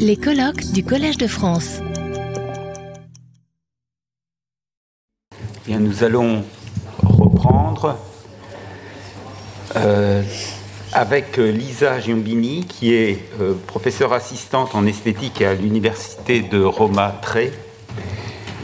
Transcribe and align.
Les 0.00 0.16
colloques 0.16 0.72
du 0.72 0.82
Collège 0.82 1.18
de 1.18 1.28
France. 1.28 1.80
Nous 5.68 6.02
allons 6.02 6.44
reprendre 6.98 7.96
euh, 9.76 10.22
avec 10.92 11.36
Lisa 11.36 12.00
Giombini, 12.00 12.64
qui 12.64 12.92
est 12.92 13.18
euh, 13.40 13.54
professeure 13.68 14.12
assistante 14.12 14.74
en 14.74 14.84
esthétique 14.84 15.40
à 15.42 15.54
l'Université 15.54 16.40
de 16.40 16.62
Roma 16.62 17.14
Tre 17.22 17.52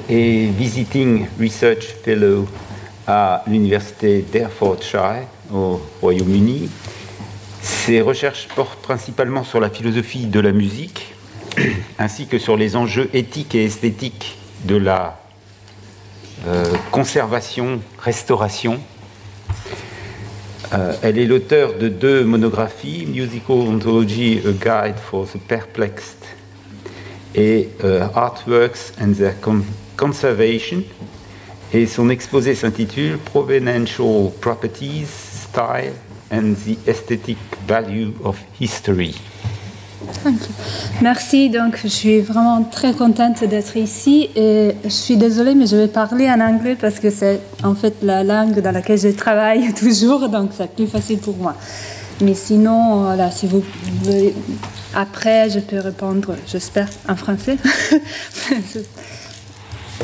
et 0.09 0.47
Visiting 0.47 1.27
Research 1.41 1.95
Fellow 2.05 2.47
à 3.07 3.45
l'Université 3.47 4.23
d'Herefordshire 4.23 5.27
au 5.55 5.81
Royaume-Uni. 6.01 6.69
Ses 7.85 8.01
recherches 8.01 8.47
portent 8.55 8.81
principalement 8.81 9.43
sur 9.43 9.59
la 9.59 9.69
philosophie 9.69 10.27
de 10.27 10.39
la 10.39 10.53
musique, 10.53 11.15
ainsi 11.99 12.29
que 12.29 12.39
sur 12.39 12.57
les 12.57 12.77
enjeux 12.77 13.11
éthiques 13.13 13.57
et 13.57 13.65
esthétiques 13.65 14.39
de 14.67 14.77
la 14.77 15.19
euh, 16.47 16.65
conservation, 16.93 17.81
restauration. 17.99 18.79
Euh, 20.73 20.95
elle 21.03 21.19
est 21.19 21.27
l'auteur 21.27 21.77
de 21.77 21.89
deux 21.89 22.23
monographies, 22.23 23.05
Musical 23.05 23.57
Ontology, 23.57 24.41
A 24.47 24.53
Guide 24.53 24.99
for 24.99 25.27
the 25.27 25.39
Perplexed, 25.39 26.25
et 27.35 27.69
euh, 27.83 28.07
Artworks 28.15 28.93
and 29.01 29.15
Their 29.15 29.35
Conservation. 29.97 30.85
Et 31.73 31.87
son 31.87 32.11
exposé 32.11 32.55
s'intitule 32.55 33.19
Provenential 33.19 34.31
Properties, 34.41 35.07
Style 35.07 35.95
and 36.33 36.55
the 36.67 36.77
Aesthetic 36.89 37.37
Value 37.69 38.13
of 38.25 38.41
History. 38.59 39.15
Merci, 41.01 41.49
donc 41.51 41.79
je 41.83 41.89
suis 41.89 42.21
vraiment 42.21 42.63
très 42.65 42.93
contente 42.93 43.45
d'être 43.45 43.77
ici 43.77 44.31
et 44.35 44.73
je 44.85 44.89
suis 44.89 45.17
désolée 45.17 45.55
mais 45.55 45.67
je 45.67 45.77
vais 45.77 45.89
parler 45.89 46.29
en 46.29 46.41
anglais 46.41 46.77
parce 46.81 46.99
que 46.99 47.11
c'est 47.11 47.41
en 47.63 47.75
fait 47.75 47.95
la 48.03 48.25
langue 48.25 48.61
dans 48.61 48.73
laquelle 48.73 48.99
je 48.99 49.09
travaille 49.09 49.73
toujours 49.79 50.29
donc 50.29 50.51
c'est 50.57 50.71
plus 50.75 50.87
facile 50.87 51.19
pour 51.19 51.37
moi. 51.37 51.55
Mais 52.21 52.35
sinon, 52.35 53.03
voilà, 53.03 53.31
si 53.31 53.47
vous 53.47 53.63
voulez, 54.03 54.35
après 54.95 55.51
je 55.51 55.61
peux 55.61 55.79
répondre, 55.79 56.37
j'espère, 56.47 56.89
en 57.09 57.17
français. 57.17 57.57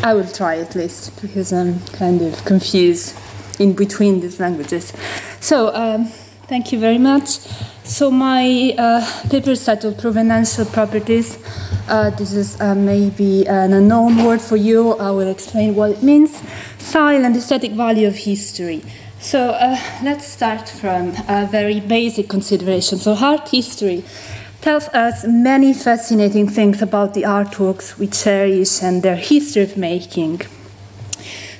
I 0.04 0.14
will 0.14 0.30
try 0.32 0.60
at 0.60 0.74
least 0.74 1.12
because 1.20 1.52
I'm 1.52 1.80
kind 1.98 2.22
of 2.22 2.44
confused 2.44 3.14
in 3.60 3.72
between 3.72 4.20
these 4.20 4.38
languages. 4.38 4.92
So, 5.40 5.72
um, 5.74 6.06
thank 6.48 6.72
you 6.72 6.80
very 6.80 6.98
much. 6.98 7.38
So, 7.84 8.10
my 8.10 8.74
uh, 8.76 9.28
paper 9.30 9.50
is 9.50 9.64
titled 9.64 9.98
Provenential 9.98 10.64
Properties. 10.64 11.38
Uh, 11.88 12.10
this 12.10 12.32
is 12.32 12.60
uh, 12.60 12.74
maybe 12.74 13.46
an 13.46 13.72
unknown 13.72 14.24
word 14.24 14.40
for 14.40 14.56
you. 14.56 14.92
I 14.98 15.10
will 15.12 15.28
explain 15.28 15.74
what 15.74 15.90
it 15.92 16.02
means. 16.02 16.42
Style 16.78 17.24
and 17.24 17.36
aesthetic 17.36 17.72
value 17.72 18.08
of 18.08 18.16
history. 18.16 18.82
So, 19.20 19.50
uh, 19.50 19.78
let's 20.02 20.26
start 20.26 20.68
from 20.68 21.14
a 21.28 21.46
very 21.46 21.80
basic 21.80 22.28
consideration. 22.28 22.98
So, 22.98 23.14
art 23.14 23.48
history 23.48 24.04
tells 24.60 24.88
us 24.88 25.24
many 25.24 25.72
fascinating 25.72 26.48
things 26.48 26.82
about 26.82 27.14
the 27.14 27.22
artworks 27.22 27.96
we 27.96 28.08
cherish 28.08 28.82
and 28.82 29.02
their 29.04 29.16
history 29.16 29.62
of 29.62 29.76
making. 29.76 30.42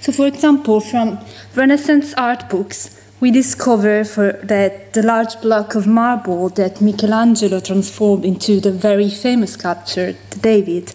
So, 0.01 0.13
for 0.13 0.27
example, 0.27 0.81
from 0.81 1.21
Renaissance 1.55 2.13
art 2.15 2.49
books, 2.51 2.98
we 3.21 3.33
discover 3.33 4.05
that 4.45 4.93
the 4.93 5.03
large 5.03 5.41
block 5.41 5.75
of 5.75 5.87
marble 5.87 6.49
that 6.51 6.81
Michelangelo 6.81 7.59
transformed 7.59 8.25
into 8.25 8.61
the 8.61 8.71
very 8.71 9.11
famous 9.11 9.55
sculpture, 9.55 10.15
the 10.31 10.39
David, 10.39 10.95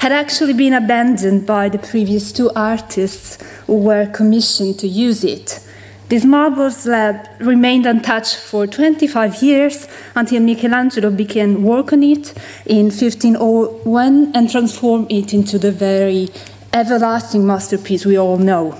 had 0.00 0.12
actually 0.12 0.52
been 0.52 0.74
abandoned 0.74 1.46
by 1.46 1.70
the 1.70 1.78
previous 1.78 2.30
two 2.30 2.50
artists 2.54 3.38
who 3.66 3.76
were 3.76 4.06
commissioned 4.06 4.78
to 4.80 4.86
use 4.86 5.24
it. 5.24 5.66
This 6.10 6.26
marble 6.26 6.70
slab 6.70 7.26
remained 7.40 7.86
untouched 7.86 8.36
for 8.36 8.66
25 8.66 9.42
years 9.42 9.88
until 10.14 10.42
Michelangelo 10.42 11.10
began 11.10 11.62
work 11.62 11.94
on 11.94 12.02
it 12.02 12.34
in 12.66 12.90
1501 12.90 14.32
and 14.34 14.50
transformed 14.50 15.10
it 15.10 15.32
into 15.32 15.58
the 15.58 15.72
very 15.72 16.28
everlasting 16.74 17.46
masterpiece 17.46 18.04
we 18.04 18.18
all 18.18 18.36
know. 18.36 18.78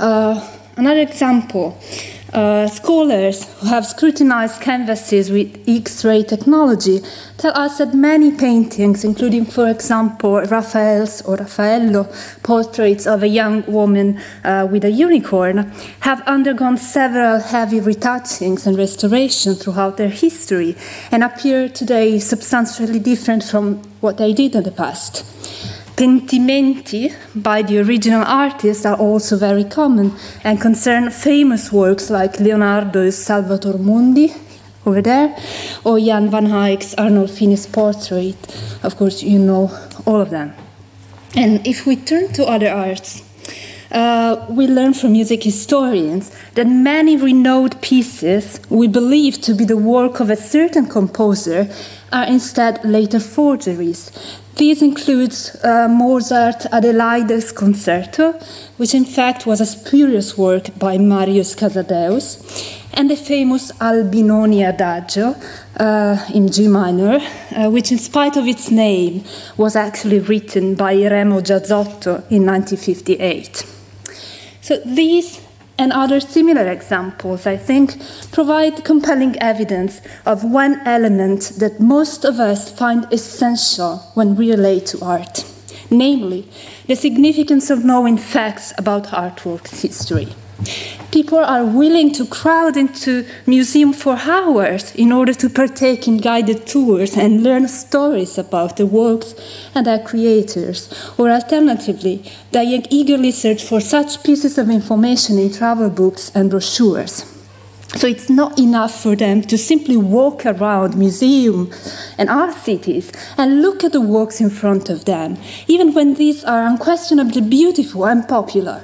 Uh, 0.00 0.44
Another 0.76 1.00
example 1.00 1.78
uh, 2.32 2.66
scholars 2.66 3.44
who 3.60 3.66
have 3.66 3.84
scrutinized 3.84 4.62
canvases 4.62 5.30
with 5.30 5.62
X 5.68 6.02
ray 6.02 6.22
technology 6.22 7.00
tell 7.36 7.52
us 7.54 7.76
that 7.76 7.92
many 7.92 8.30
paintings, 8.32 9.04
including, 9.04 9.44
for 9.44 9.68
example, 9.68 10.40
Raphael's 10.40 11.20
or 11.22 11.36
Raffaello 11.36 12.08
portraits 12.42 13.06
of 13.06 13.22
a 13.22 13.28
young 13.28 13.64
woman 13.66 14.18
uh, 14.44 14.66
with 14.70 14.84
a 14.84 14.90
unicorn, 14.90 15.70
have 16.00 16.22
undergone 16.22 16.78
several 16.78 17.38
heavy 17.38 17.80
retouchings 17.80 18.66
and 18.66 18.78
restorations 18.78 19.62
throughout 19.62 19.98
their 19.98 20.08
history 20.08 20.74
and 21.10 21.22
appear 21.22 21.68
today 21.68 22.18
substantially 22.18 22.98
different 22.98 23.44
from 23.44 23.82
what 24.00 24.16
they 24.16 24.32
did 24.32 24.54
in 24.54 24.62
the 24.62 24.70
past. 24.70 25.41
Pentimenti 25.96 27.12
by 27.34 27.62
the 27.62 27.78
original 27.78 28.24
artist 28.24 28.86
are 28.86 28.96
also 28.96 29.36
very 29.36 29.64
common 29.64 30.12
and 30.42 30.60
concern 30.60 31.10
famous 31.10 31.70
works 31.70 32.10
like 32.10 32.40
Leonardo's 32.40 33.16
Salvator 33.16 33.76
Mundi 33.78 34.32
over 34.86 35.02
there, 35.02 35.36
or 35.84 36.00
Jan 36.00 36.30
van 36.30 36.46
Eyck's 36.46 36.94
Arnolfini's 36.96 37.66
portrait. 37.66 38.36
Of 38.82 38.96
course, 38.96 39.22
you 39.22 39.38
know 39.38 39.70
all 40.06 40.20
of 40.20 40.30
them. 40.30 40.54
And 41.36 41.66
if 41.66 41.86
we 41.86 41.96
turn 41.96 42.32
to 42.32 42.44
other 42.46 42.68
arts, 42.68 43.22
uh, 43.90 44.46
we 44.48 44.66
learn 44.66 44.94
from 44.94 45.12
music 45.12 45.44
historians 45.44 46.34
that 46.54 46.66
many 46.66 47.16
renowned 47.16 47.80
pieces 47.82 48.60
we 48.70 48.88
believe 48.88 49.40
to 49.42 49.54
be 49.54 49.64
the 49.64 49.76
work 49.76 50.20
of 50.20 50.30
a 50.30 50.36
certain 50.36 50.86
composer 50.86 51.68
are 52.12 52.26
instead 52.26 52.84
later 52.84 53.20
forgeries. 53.20 54.10
These 54.56 54.82
include 54.82 55.34
uh, 55.64 55.88
Mozart 55.88 56.66
Adelaide's 56.66 57.52
Concerto, 57.52 58.38
which 58.76 58.94
in 58.94 59.04
fact 59.04 59.46
was 59.46 59.60
a 59.60 59.66
spurious 59.66 60.36
work 60.36 60.78
by 60.78 60.98
Marius 60.98 61.54
Casadesus, 61.54 62.80
and 62.94 63.10
the 63.10 63.16
famous 63.16 63.72
Albinoni 63.72 64.68
Adagio 64.68 65.34
uh, 65.78 66.18
in 66.34 66.52
G 66.52 66.68
minor, 66.68 67.18
uh, 67.56 67.70
which, 67.70 67.90
in 67.90 67.98
spite 67.98 68.36
of 68.36 68.46
its 68.46 68.70
name, 68.70 69.24
was 69.56 69.74
actually 69.74 70.20
written 70.20 70.74
by 70.74 70.94
Remo 70.94 71.40
Giazzotto 71.40 72.22
in 72.30 72.44
1958. 72.44 73.66
So 74.60 74.76
these 74.84 75.41
and 75.82 75.92
other 75.92 76.20
similar 76.20 76.66
examples, 76.70 77.46
I 77.46 77.56
think, 77.56 78.00
provide 78.30 78.84
compelling 78.84 79.34
evidence 79.40 80.00
of 80.24 80.44
one 80.44 80.80
element 80.86 81.40
that 81.58 81.80
most 81.80 82.24
of 82.24 82.38
us 82.38 82.70
find 82.70 83.12
essential 83.12 83.98
when 84.14 84.36
we 84.36 84.50
relate 84.50 84.86
to 84.86 85.04
art 85.04 85.44
namely, 85.92 86.48
the 86.86 86.96
significance 86.96 87.70
of 87.70 87.84
knowing 87.84 88.16
facts 88.16 88.72
about 88.78 89.08
artwork's 89.08 89.82
history. 89.82 90.28
People 91.12 91.40
are 91.40 91.66
willing 91.66 92.10
to 92.14 92.24
crowd 92.24 92.74
into 92.74 93.26
museum 93.46 93.92
for 93.92 94.16
hours 94.16 94.94
in 94.94 95.12
order 95.12 95.34
to 95.34 95.50
partake 95.50 96.08
in 96.08 96.16
guided 96.16 96.66
tours 96.66 97.18
and 97.18 97.42
learn 97.42 97.68
stories 97.68 98.38
about 98.38 98.78
the 98.78 98.86
works 98.86 99.34
and 99.74 99.84
their 99.84 99.98
creators, 99.98 100.88
or 101.18 101.28
alternatively, 101.28 102.24
they 102.52 102.82
eagerly 102.88 103.30
search 103.30 103.62
for 103.62 103.78
such 103.78 104.22
pieces 104.22 104.56
of 104.56 104.70
information 104.70 105.38
in 105.38 105.52
travel 105.52 105.90
books 105.90 106.32
and 106.34 106.48
brochures. 106.50 107.26
So 107.94 108.06
it's 108.06 108.30
not 108.30 108.58
enough 108.58 109.02
for 109.02 109.14
them 109.14 109.42
to 109.42 109.58
simply 109.58 109.98
walk 109.98 110.46
around 110.46 110.96
museums 110.96 111.94
and 112.16 112.30
art 112.30 112.54
cities 112.54 113.12
and 113.36 113.60
look 113.60 113.84
at 113.84 113.92
the 113.92 114.00
works 114.00 114.40
in 114.40 114.48
front 114.48 114.88
of 114.88 115.04
them, 115.04 115.36
even 115.68 115.92
when 115.92 116.14
these 116.14 116.42
are 116.42 116.64
unquestionably 116.64 117.42
beautiful 117.42 118.06
and 118.06 118.26
popular. 118.26 118.82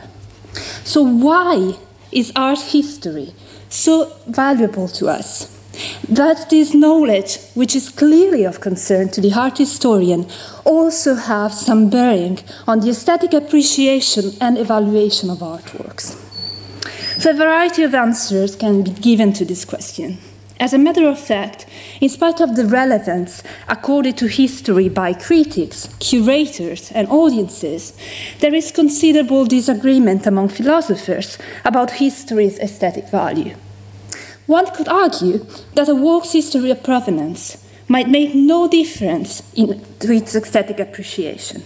So, 0.84 1.02
why 1.02 1.76
is 2.12 2.32
art 2.36 2.60
history 2.60 3.34
so 3.68 4.12
valuable 4.26 4.88
to 4.88 5.08
us? 5.08 5.54
That 6.08 6.50
this 6.50 6.74
knowledge, 6.74 7.38
which 7.54 7.76
is 7.76 7.88
clearly 7.88 8.44
of 8.44 8.60
concern 8.60 9.10
to 9.10 9.20
the 9.20 9.32
art 9.32 9.58
historian, 9.58 10.26
also 10.64 11.14
have 11.14 11.52
some 11.52 11.88
bearing 11.88 12.40
on 12.66 12.80
the 12.80 12.90
aesthetic 12.90 13.32
appreciation 13.32 14.32
and 14.40 14.58
evaluation 14.58 15.30
of 15.30 15.38
artworks. 15.38 16.16
So, 17.20 17.30
a 17.30 17.34
variety 17.34 17.82
of 17.82 17.94
answers 17.94 18.56
can 18.56 18.82
be 18.82 18.90
given 18.90 19.32
to 19.34 19.44
this 19.44 19.64
question. 19.64 20.18
As 20.60 20.72
a 20.72 20.78
matter 20.78 21.08
of 21.08 21.20
fact, 21.20 21.66
in 22.00 22.08
spite 22.08 22.40
of 22.40 22.56
the 22.56 22.66
relevance 22.66 23.42
accorded 23.68 24.16
to 24.18 24.26
history 24.26 24.88
by 24.88 25.12
critics, 25.12 25.88
curators, 26.00 26.90
and 26.92 27.08
audiences, 27.08 27.92
there 28.40 28.54
is 28.54 28.72
considerable 28.72 29.44
disagreement 29.44 30.26
among 30.26 30.48
philosophers 30.48 31.38
about 31.64 31.92
history's 31.92 32.58
aesthetic 32.58 33.08
value. 33.08 33.54
One 34.46 34.66
could 34.74 34.88
argue 34.88 35.46
that 35.74 35.88
a 35.88 35.94
work's 35.94 36.32
history 36.32 36.70
of 36.70 36.82
provenance, 36.82 37.64
might 37.88 38.08
make 38.08 38.34
no 38.34 38.68
difference 38.68 39.42
in, 39.54 39.82
to 39.98 40.12
its 40.12 40.36
aesthetic 40.36 40.78
appreciation. 40.78 41.62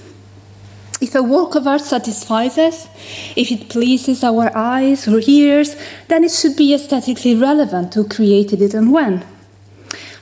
If 1.02 1.16
a 1.16 1.22
work 1.22 1.56
of 1.56 1.66
art 1.66 1.80
satisfies 1.80 2.56
us, 2.56 2.86
if 3.34 3.50
it 3.50 3.68
pleases 3.68 4.22
our 4.22 4.56
eyes 4.56 5.08
or 5.08 5.20
ears, 5.26 5.74
then 6.06 6.22
it 6.22 6.30
should 6.30 6.54
be 6.54 6.72
aesthetically 6.72 7.34
relevant 7.34 7.92
who 7.92 8.06
created 8.06 8.62
it 8.62 8.72
and 8.72 8.92
when. 8.92 9.24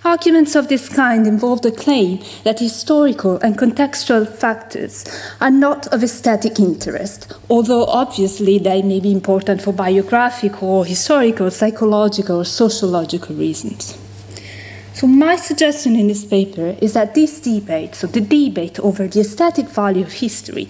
Arguments 0.06 0.56
of 0.56 0.68
this 0.68 0.88
kind 0.88 1.26
involve 1.26 1.60
the 1.60 1.70
claim 1.70 2.20
that 2.44 2.60
historical 2.60 3.36
and 3.40 3.58
contextual 3.58 4.26
factors 4.26 5.04
are 5.38 5.50
not 5.50 5.86
of 5.88 6.02
aesthetic 6.02 6.58
interest, 6.58 7.30
although 7.50 7.84
obviously 7.84 8.56
they 8.56 8.80
may 8.80 9.00
be 9.00 9.12
important 9.12 9.60
for 9.60 9.74
biographical, 9.74 10.66
or 10.66 10.86
historical, 10.86 11.50
psychological, 11.50 12.38
or 12.38 12.44
sociological 12.46 13.36
reasons. 13.36 13.98
So, 14.92 15.06
my 15.06 15.36
suggestion 15.36 15.94
in 15.94 16.08
this 16.08 16.24
paper 16.24 16.76
is 16.82 16.94
that 16.94 17.14
this 17.14 17.40
debate, 17.40 17.94
so 17.94 18.06
the 18.06 18.20
debate 18.20 18.78
over 18.80 19.06
the 19.06 19.20
aesthetic 19.20 19.66
value 19.66 20.04
of 20.04 20.14
history, 20.14 20.68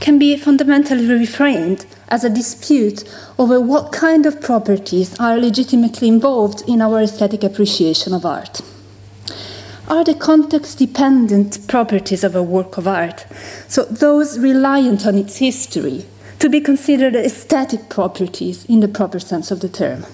can 0.00 0.18
be 0.18 0.36
fundamentally 0.36 1.06
reframed 1.06 1.84
as 2.08 2.24
a 2.24 2.30
dispute 2.30 3.04
over 3.38 3.60
what 3.60 3.92
kind 3.92 4.24
of 4.24 4.40
properties 4.40 5.18
are 5.20 5.38
legitimately 5.38 6.08
involved 6.08 6.62
in 6.66 6.80
our 6.80 7.00
aesthetic 7.00 7.44
appreciation 7.44 8.14
of 8.14 8.24
art. 8.24 8.62
Are 9.86 10.04
the 10.04 10.14
context 10.14 10.78
dependent 10.78 11.66
properties 11.68 12.24
of 12.24 12.34
a 12.34 12.42
work 12.42 12.78
of 12.78 12.88
art, 12.88 13.26
so 13.68 13.84
those 13.84 14.38
reliant 14.38 15.06
on 15.06 15.16
its 15.16 15.36
history, 15.36 16.06
to 16.38 16.48
be 16.48 16.60
considered 16.60 17.14
aesthetic 17.14 17.88
properties 17.88 18.64
in 18.64 18.80
the 18.80 18.88
proper 18.88 19.18
sense 19.18 19.50
of 19.50 19.60
the 19.60 19.68
term? 19.68 20.06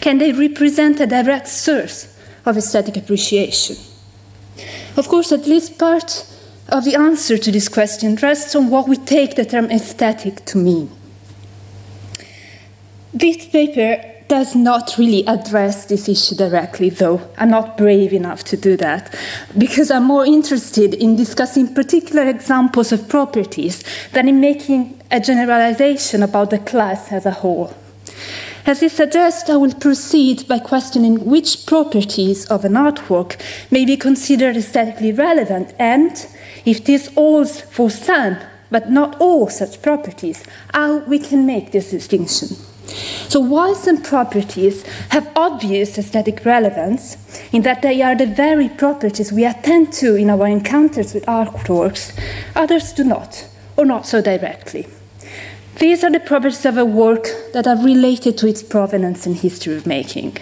Can 0.00 0.18
they 0.18 0.32
represent 0.32 1.00
a 1.00 1.06
direct 1.06 1.48
source 1.48 2.17
of 2.48 2.56
aesthetic 2.56 2.96
appreciation? 2.96 3.76
Of 4.96 5.08
course, 5.08 5.30
at 5.32 5.46
least 5.46 5.78
part 5.78 6.26
of 6.68 6.84
the 6.84 6.96
answer 6.96 7.38
to 7.38 7.52
this 7.52 7.68
question 7.68 8.16
rests 8.16 8.54
on 8.54 8.68
what 8.70 8.88
we 8.88 8.96
take 8.96 9.36
the 9.36 9.44
term 9.44 9.70
aesthetic 9.70 10.44
to 10.46 10.58
mean. 10.58 10.90
This 13.14 13.46
paper 13.46 14.02
does 14.28 14.54
not 14.54 14.96
really 14.98 15.26
address 15.26 15.86
this 15.86 16.08
issue 16.08 16.34
directly, 16.34 16.90
though. 16.90 17.20
I'm 17.38 17.50
not 17.50 17.78
brave 17.78 18.12
enough 18.12 18.44
to 18.44 18.56
do 18.58 18.76
that, 18.76 19.14
because 19.56 19.90
I'm 19.90 20.04
more 20.04 20.26
interested 20.26 20.92
in 20.92 21.16
discussing 21.16 21.74
particular 21.74 22.28
examples 22.28 22.92
of 22.92 23.08
properties 23.08 23.82
than 24.12 24.28
in 24.28 24.40
making 24.40 25.00
a 25.10 25.20
generalization 25.20 26.22
about 26.22 26.50
the 26.50 26.58
class 26.58 27.10
as 27.10 27.24
a 27.24 27.30
whole. 27.30 27.72
As 28.68 28.82
it 28.82 28.92
suggests, 28.92 29.48
I 29.48 29.56
will 29.56 29.72
proceed 29.72 30.46
by 30.46 30.58
questioning 30.58 31.24
which 31.24 31.64
properties 31.64 32.44
of 32.50 32.66
an 32.66 32.74
artwork 32.74 33.40
may 33.70 33.86
be 33.86 33.96
considered 33.96 34.58
aesthetically 34.58 35.10
relevant 35.10 35.72
and, 35.78 36.26
if 36.66 36.84
this 36.84 37.06
holds 37.14 37.62
for 37.62 37.88
some, 37.88 38.36
but 38.70 38.90
not 38.90 39.18
all 39.22 39.48
such 39.48 39.80
properties, 39.80 40.44
how 40.74 40.98
we 40.98 41.18
can 41.18 41.46
make 41.46 41.72
this 41.72 41.92
distinction. 41.92 42.48
So, 43.30 43.40
while 43.40 43.74
some 43.74 44.02
properties 44.02 44.84
have 45.12 45.32
obvious 45.34 45.96
aesthetic 45.96 46.44
relevance, 46.44 47.16
in 47.50 47.62
that 47.62 47.80
they 47.80 48.02
are 48.02 48.16
the 48.16 48.26
very 48.26 48.68
properties 48.68 49.32
we 49.32 49.46
attend 49.46 49.94
to 49.94 50.14
in 50.14 50.28
our 50.28 50.46
encounters 50.46 51.14
with 51.14 51.24
artworks, 51.24 52.14
others 52.54 52.92
do 52.92 53.04
not, 53.04 53.48
or 53.78 53.86
not 53.86 54.04
so 54.04 54.20
directly. 54.20 54.86
These 55.78 56.02
are 56.02 56.10
the 56.10 56.18
properties 56.18 56.66
of 56.66 56.76
a 56.76 56.84
work 56.84 57.28
that 57.52 57.68
are 57.68 57.76
related 57.76 58.36
to 58.38 58.48
its 58.48 58.64
provenance 58.64 59.26
and 59.26 59.36
history 59.36 59.76
of 59.76 59.86
making. 59.86 60.36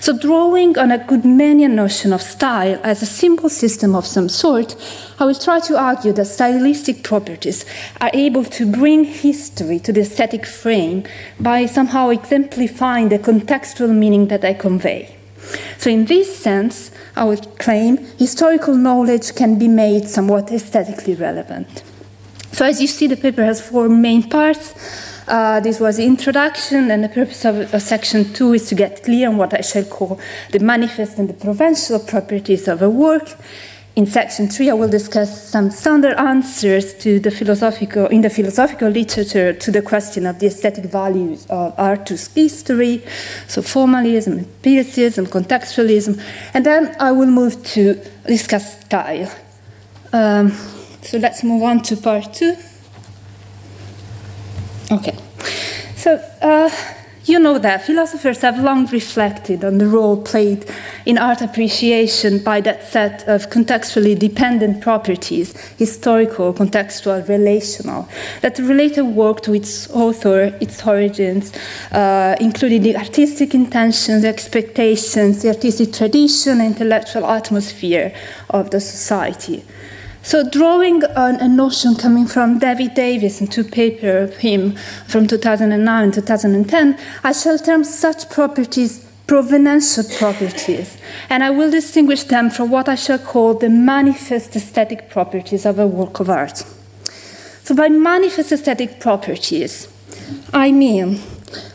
So, 0.00 0.16
drawing 0.16 0.78
on 0.78 0.90
a 0.90 0.98
Goodmanian 0.98 1.72
notion 1.72 2.10
of 2.12 2.22
style 2.22 2.80
as 2.82 3.02
a 3.02 3.06
symbol 3.06 3.50
system 3.50 3.94
of 3.94 4.06
some 4.06 4.30
sort, 4.30 4.74
I 5.18 5.26
will 5.26 5.34
try 5.34 5.60
to 5.60 5.78
argue 5.78 6.12
that 6.14 6.24
stylistic 6.24 7.02
properties 7.02 7.66
are 8.00 8.10
able 8.14 8.44
to 8.44 8.64
bring 8.64 9.04
history 9.04 9.78
to 9.80 9.92
the 9.92 10.00
aesthetic 10.00 10.46
frame 10.46 11.04
by 11.38 11.66
somehow 11.66 12.08
exemplifying 12.08 13.10
the 13.10 13.18
contextual 13.18 13.94
meaning 13.94 14.28
that 14.28 14.40
they 14.40 14.54
convey. 14.54 15.16
So, 15.76 15.90
in 15.90 16.06
this 16.06 16.34
sense, 16.34 16.90
I 17.14 17.24
would 17.24 17.58
claim 17.58 17.98
historical 18.16 18.74
knowledge 18.74 19.34
can 19.34 19.58
be 19.58 19.68
made 19.68 20.08
somewhat 20.08 20.50
aesthetically 20.50 21.14
relevant. 21.14 21.82
So 22.56 22.64
as 22.64 22.80
you 22.80 22.86
see, 22.86 23.06
the 23.06 23.18
paper 23.18 23.44
has 23.44 23.60
four 23.60 23.86
main 23.86 24.30
parts. 24.30 24.72
Uh, 25.28 25.60
this 25.60 25.78
was 25.78 25.98
the 25.98 26.06
introduction, 26.06 26.90
and 26.90 27.04
the 27.04 27.10
purpose 27.10 27.44
of, 27.44 27.74
of, 27.74 27.82
section 27.82 28.32
two 28.32 28.54
is 28.54 28.66
to 28.70 28.74
get 28.74 29.02
clear 29.02 29.28
on 29.28 29.36
what 29.36 29.52
I 29.52 29.60
shall 29.60 29.84
call 29.84 30.18
the 30.52 30.58
manifest 30.60 31.18
and 31.18 31.28
the 31.28 31.34
provenential 31.34 31.98
properties 31.98 32.66
of 32.66 32.80
a 32.80 32.88
work. 32.88 33.28
In 33.94 34.06
section 34.06 34.48
three, 34.48 34.70
I 34.70 34.72
will 34.72 34.88
discuss 34.88 35.50
some 35.50 35.70
standard 35.70 36.16
answers 36.16 36.94
to 36.94 37.20
the 37.20 37.30
philosophical, 37.30 38.06
in 38.06 38.22
the 38.22 38.30
philosophical 38.30 38.88
literature 38.88 39.52
to 39.52 39.70
the 39.70 39.82
question 39.82 40.24
of 40.24 40.38
the 40.38 40.46
aesthetic 40.46 40.86
values 40.86 41.44
of 41.50 41.74
art 41.76 42.06
to 42.06 42.14
history, 42.14 43.04
so 43.48 43.60
formalism, 43.60 44.38
empiricism, 44.38 45.26
contextualism, 45.26 46.18
and 46.54 46.64
then 46.64 46.96
I 46.98 47.12
will 47.12 47.30
move 47.30 47.62
to 47.74 48.00
discuss 48.26 48.80
style. 48.80 49.30
Um, 50.14 50.52
so 51.06 51.18
let's 51.18 51.44
move 51.44 51.62
on 51.62 51.82
to 51.82 51.96
part 51.96 52.34
two. 52.34 52.56
Okay. 54.90 55.16
So, 55.96 56.16
uh, 56.42 56.70
you 57.26 57.40
know 57.40 57.58
that 57.58 57.84
philosophers 57.84 58.42
have 58.42 58.58
long 58.60 58.86
reflected 58.86 59.64
on 59.64 59.78
the 59.78 59.88
role 59.88 60.16
played 60.16 60.64
in 61.04 61.18
art 61.18 61.40
appreciation 61.40 62.38
by 62.38 62.60
that 62.60 62.84
set 62.84 63.26
of 63.26 63.50
contextually 63.50 64.16
dependent 64.16 64.80
properties 64.80 65.52
historical, 65.76 66.54
contextual, 66.54 67.28
relational 67.28 68.08
that 68.42 68.58
relate 68.58 68.96
a 68.96 69.04
work 69.04 69.40
to 69.40 69.54
its 69.54 69.90
author, 69.90 70.56
its 70.60 70.86
origins, 70.86 71.52
uh, 71.90 72.36
including 72.40 72.82
the 72.82 72.96
artistic 72.96 73.54
intentions, 73.54 74.24
expectations, 74.24 75.42
the 75.42 75.48
artistic 75.48 75.92
tradition, 75.92 76.60
intellectual 76.60 77.26
atmosphere 77.26 78.14
of 78.50 78.70
the 78.70 78.80
society. 78.80 79.64
So, 80.26 80.42
drawing 80.42 81.04
on 81.04 81.36
a 81.36 81.46
notion 81.46 81.94
coming 81.94 82.26
from 82.26 82.58
David 82.58 82.94
Davis 82.94 83.40
and 83.40 83.48
two 83.50 83.62
papers 83.62 84.30
of 84.30 84.38
him 84.38 84.74
from 85.06 85.28
2009 85.28 86.02
and 86.02 86.12
2010, 86.12 86.98
I 87.22 87.30
shall 87.30 87.56
term 87.60 87.84
such 87.84 88.28
properties 88.28 89.06
provenential 89.28 90.02
properties, 90.18 90.98
and 91.30 91.44
I 91.44 91.50
will 91.50 91.70
distinguish 91.70 92.24
them 92.24 92.50
from 92.50 92.72
what 92.72 92.88
I 92.88 92.96
shall 92.96 93.20
call 93.20 93.54
the 93.54 93.68
manifest 93.68 94.56
aesthetic 94.56 95.10
properties 95.10 95.64
of 95.64 95.78
a 95.78 95.86
work 95.86 96.18
of 96.18 96.28
art. 96.28 96.64
So, 97.62 97.76
by 97.76 97.88
manifest 97.88 98.50
aesthetic 98.50 98.98
properties, 98.98 99.86
I 100.52 100.72
mean 100.72 101.20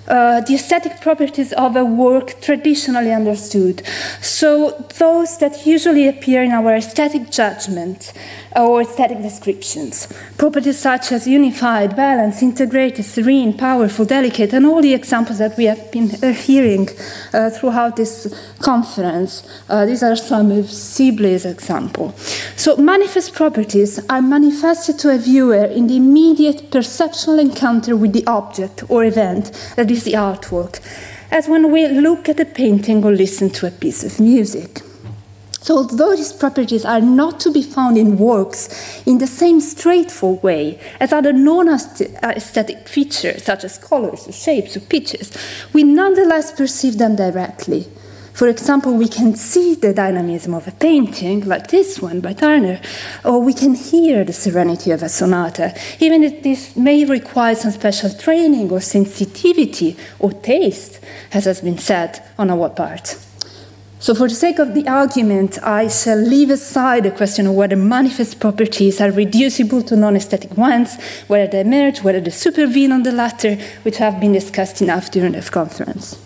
uh, 0.08 0.42
the 0.42 0.56
aesthetic 0.56 1.00
properties 1.00 1.54
of 1.54 1.76
a 1.76 1.86
work 1.86 2.42
traditionally 2.42 3.12
understood. 3.12 3.86
So, 4.22 4.72
those 4.98 5.38
that 5.38 5.66
usually 5.66 6.08
appear 6.08 6.44
in 6.44 6.52
our 6.52 6.76
aesthetic 6.76 7.30
judgment 7.30 8.14
or 8.56 8.82
aesthetic 8.82 9.22
descriptions. 9.22 10.12
Properties 10.38 10.80
such 10.80 11.12
as 11.12 11.28
unified, 11.28 11.96
balanced, 11.96 12.42
integrated, 12.42 13.06
serene, 13.06 13.56
powerful, 13.56 14.06
delicate, 14.06 14.54
and 14.54 14.66
all 14.66 14.82
the 14.82 14.94
examples 14.94 15.38
that 15.38 15.58
we 15.58 15.66
have 15.66 15.92
been 15.92 16.12
uh, 16.22 16.34
hearing 16.34 16.90
uh, 17.34 17.50
throughout 17.50 17.96
this 17.96 18.34
conference. 18.60 19.44
Uh, 19.70 19.86
these 19.86 20.04
are 20.04 20.16
some 20.16 20.52
of 20.52 20.70
Sibley's 20.70 21.46
examples. 21.46 22.14
So, 22.56 22.76
manifest 22.78 23.34
properties 23.34 24.00
are 24.10 24.22
manifested 24.22 25.00
to 25.00 25.14
a 25.14 25.18
viewer 25.18 25.66
in 25.66 25.88
the 25.88 25.98
immediate 25.98 26.72
perceptual 26.72 27.40
encounter 27.40 27.96
with 27.96 28.14
the 28.14 28.26
object 28.28 28.84
or 28.90 29.06
event 29.06 29.52
that 29.76 29.91
is 29.92 30.04
the 30.04 30.14
artwork, 30.14 30.80
as 31.32 31.48
when 31.48 31.72
we 31.72 31.88
look 31.88 32.28
at 32.30 32.40
a 32.40 32.46
painting 32.46 33.04
or 33.04 33.12
listen 33.12 33.50
to 33.52 33.68
a 33.68 33.72
piece 33.72 34.04
of 34.04 34.20
music. 34.20 34.82
So, 35.62 35.78
although 35.78 36.16
these 36.16 36.34
properties 36.34 36.86
are 36.86 37.02
not 37.02 37.40
to 37.42 37.52
be 37.52 37.62
found 37.62 37.96
in 37.96 38.18
works 38.18 39.04
in 39.06 39.20
the 39.20 39.28
same 39.28 39.62
straightforward 39.62 40.42
way 40.42 40.80
as 41.00 41.14
other 41.14 41.32
non 41.32 41.70
uh, 41.70 41.78
aesthetic 42.24 42.88
features, 42.88 43.44
such 43.44 43.64
as 43.64 43.78
colors, 43.78 44.28
or 44.28 44.32
shapes, 44.32 44.76
or 44.76 44.80
pitches, 44.80 45.32
we 45.72 45.84
nonetheless 45.84 46.52
perceive 46.52 46.98
them 46.98 47.16
directly. 47.16 47.88
For 48.42 48.48
example, 48.48 48.96
we 48.96 49.08
can 49.08 49.36
see 49.36 49.76
the 49.76 49.94
dynamism 49.94 50.56
of 50.56 50.68
a 50.68 50.72
painting, 50.72 51.42
like 51.42 51.68
this 51.68 52.02
one 52.02 52.22
by 52.22 52.34
Turner, 52.34 52.82
or 53.24 53.40
we 53.40 53.54
can 53.54 53.76
hear 53.76 54.24
the 54.24 54.34
serenity 54.34 54.90
of 54.90 55.04
a 55.04 55.10
sonata, 55.10 55.76
even 56.00 56.24
if 56.24 56.42
this 56.42 56.76
may 56.76 57.06
require 57.06 57.54
some 57.54 57.70
special 57.70 58.10
training 58.10 58.72
or 58.72 58.82
sensitivity 58.82 59.96
or 60.18 60.32
taste, 60.32 61.00
as 61.32 61.46
has 61.46 61.62
been 61.62 61.78
said 61.78 62.20
on 62.40 62.50
our 62.50 62.70
part. 62.70 63.16
So, 64.00 64.16
for 64.16 64.28
the 64.28 64.34
sake 64.34 64.58
of 64.58 64.74
the 64.74 64.88
argument, 64.88 65.62
I 65.62 65.88
shall 65.88 66.18
leave 66.18 66.50
aside 66.50 67.04
the 67.04 67.12
question 67.12 67.46
of 67.46 67.54
whether 67.54 67.76
manifest 67.76 68.40
properties 68.40 69.00
are 69.00 69.12
reducible 69.12 69.84
to 69.84 69.96
non 69.96 70.16
aesthetic 70.16 70.58
ones, 70.58 71.00
whether 71.28 71.46
they 71.46 71.64
merge, 71.64 72.02
whether 72.02 72.20
they 72.20 72.32
supervene 72.32 72.92
on 72.92 73.04
the 73.04 73.12
latter, 73.12 73.58
which 73.84 73.98
have 73.98 74.20
been 74.20 74.32
discussed 74.32 74.82
enough 74.82 75.12
during 75.12 75.34
this 75.34 75.52
conference. 75.52 76.18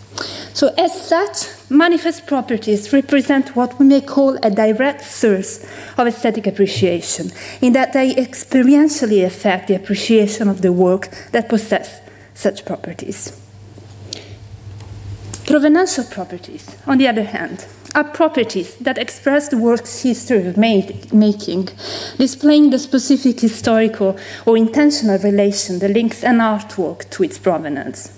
So, 0.52 0.72
as 0.78 1.08
such, 1.08 1.70
manifest 1.70 2.26
properties 2.26 2.92
represent 2.92 3.54
what 3.54 3.78
we 3.78 3.84
may 3.84 4.00
call 4.00 4.38
a 4.42 4.50
direct 4.50 5.02
source 5.02 5.62
of 5.98 6.06
aesthetic 6.06 6.46
appreciation, 6.46 7.30
in 7.60 7.74
that 7.74 7.92
they 7.92 8.14
experientially 8.14 9.24
affect 9.24 9.68
the 9.68 9.74
appreciation 9.74 10.48
of 10.48 10.62
the 10.62 10.72
work 10.72 11.10
that 11.32 11.48
possess 11.48 12.00
such 12.34 12.64
properties. 12.64 13.38
Provenential 15.46 16.04
properties, 16.04 16.74
on 16.86 16.98
the 16.98 17.06
other 17.06 17.22
hand, 17.22 17.66
are 17.94 18.04
properties 18.04 18.76
that 18.76 18.98
express 18.98 19.48
the 19.48 19.56
work's 19.58 20.02
history 20.02 20.46
of 20.46 20.56
making, 20.56 21.68
displaying 22.18 22.70
the 22.70 22.78
specific 22.78 23.40
historical 23.40 24.18
or 24.44 24.56
intentional 24.56 25.18
relation 25.18 25.78
that 25.78 25.90
links 25.90 26.24
an 26.24 26.38
artwork 26.38 27.08
to 27.10 27.22
its 27.22 27.38
provenance. 27.38 28.15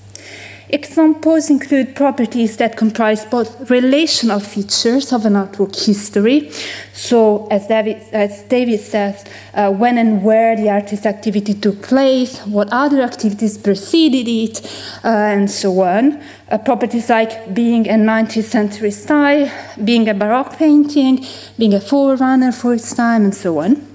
Examples 0.71 1.49
include 1.49 1.97
properties 1.97 2.59
that 2.59 2.77
comprise 2.77 3.25
both 3.25 3.71
relational 3.71 4.39
features 4.39 5.15
of 5.15 5.25
an 5.25 5.33
artwork 5.33 5.75
history, 5.87 6.51
so 6.93 7.47
as 7.51 7.67
David, 7.69 8.03
as 8.13 8.43
David 8.43 8.81
says, 8.81 9.25
uh, 9.55 9.71
when 9.71 9.97
and 9.97 10.23
where 10.23 10.57
the 10.57 10.69
artist's 10.69 11.07
activity 11.07 11.55
took 11.55 11.81
place, 11.81 12.39
what 12.41 12.69
other 12.71 13.01
activities 13.01 13.57
preceded 13.57 14.29
it, 14.29 14.67
uh, 15.05 15.09
and 15.09 15.51
so 15.51 15.81
on. 15.81 16.23
Uh, 16.51 16.59
properties 16.59 17.09
like 17.09 17.55
being 17.55 17.89
a 17.89 17.95
19th 17.95 18.45
century 18.45 18.91
style, 18.91 19.51
being 19.83 20.07
a 20.07 20.13
Baroque 20.13 20.53
painting, 20.59 21.25
being 21.57 21.73
a 21.73 21.81
forerunner 21.81 22.53
for 22.53 22.75
its 22.75 22.95
time, 22.95 23.25
and 23.25 23.35
so 23.35 23.59
on. 23.61 23.87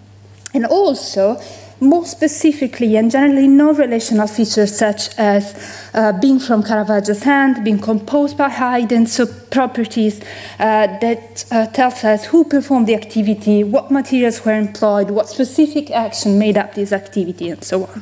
And 0.56 0.66
also, 0.66 1.40
more 1.84 2.06
specifically 2.06 2.96
and 2.96 3.12
generally 3.12 3.48
non-relational 3.48 4.28
features 4.28 4.76
such 4.76 5.18
as 5.18 5.54
uh, 5.94 6.12
being 6.20 6.40
from 6.40 6.64
Caravaggio's 6.64 7.24
hand, 7.24 7.64
being 7.64 7.80
composed 7.80 8.38
by 8.38 8.50
Haydn, 8.50 9.06
so 9.08 9.26
properties 9.52 10.20
uh, 10.60 10.88
that 11.00 11.46
uh, 11.52 11.68
tells 11.68 12.04
us 12.04 12.26
who 12.26 12.44
performed 12.46 12.88
the 12.88 12.96
activity, 12.96 13.64
what 13.64 13.92
materials 13.92 14.46
were 14.46 14.58
employed, 14.58 15.12
what 15.12 15.30
specific 15.30 15.92
action 15.92 16.40
made 16.40 16.58
up 16.58 16.74
this 16.74 16.92
activity, 16.92 17.50
and 17.50 17.64
so 17.64 17.86
on. 17.86 18.02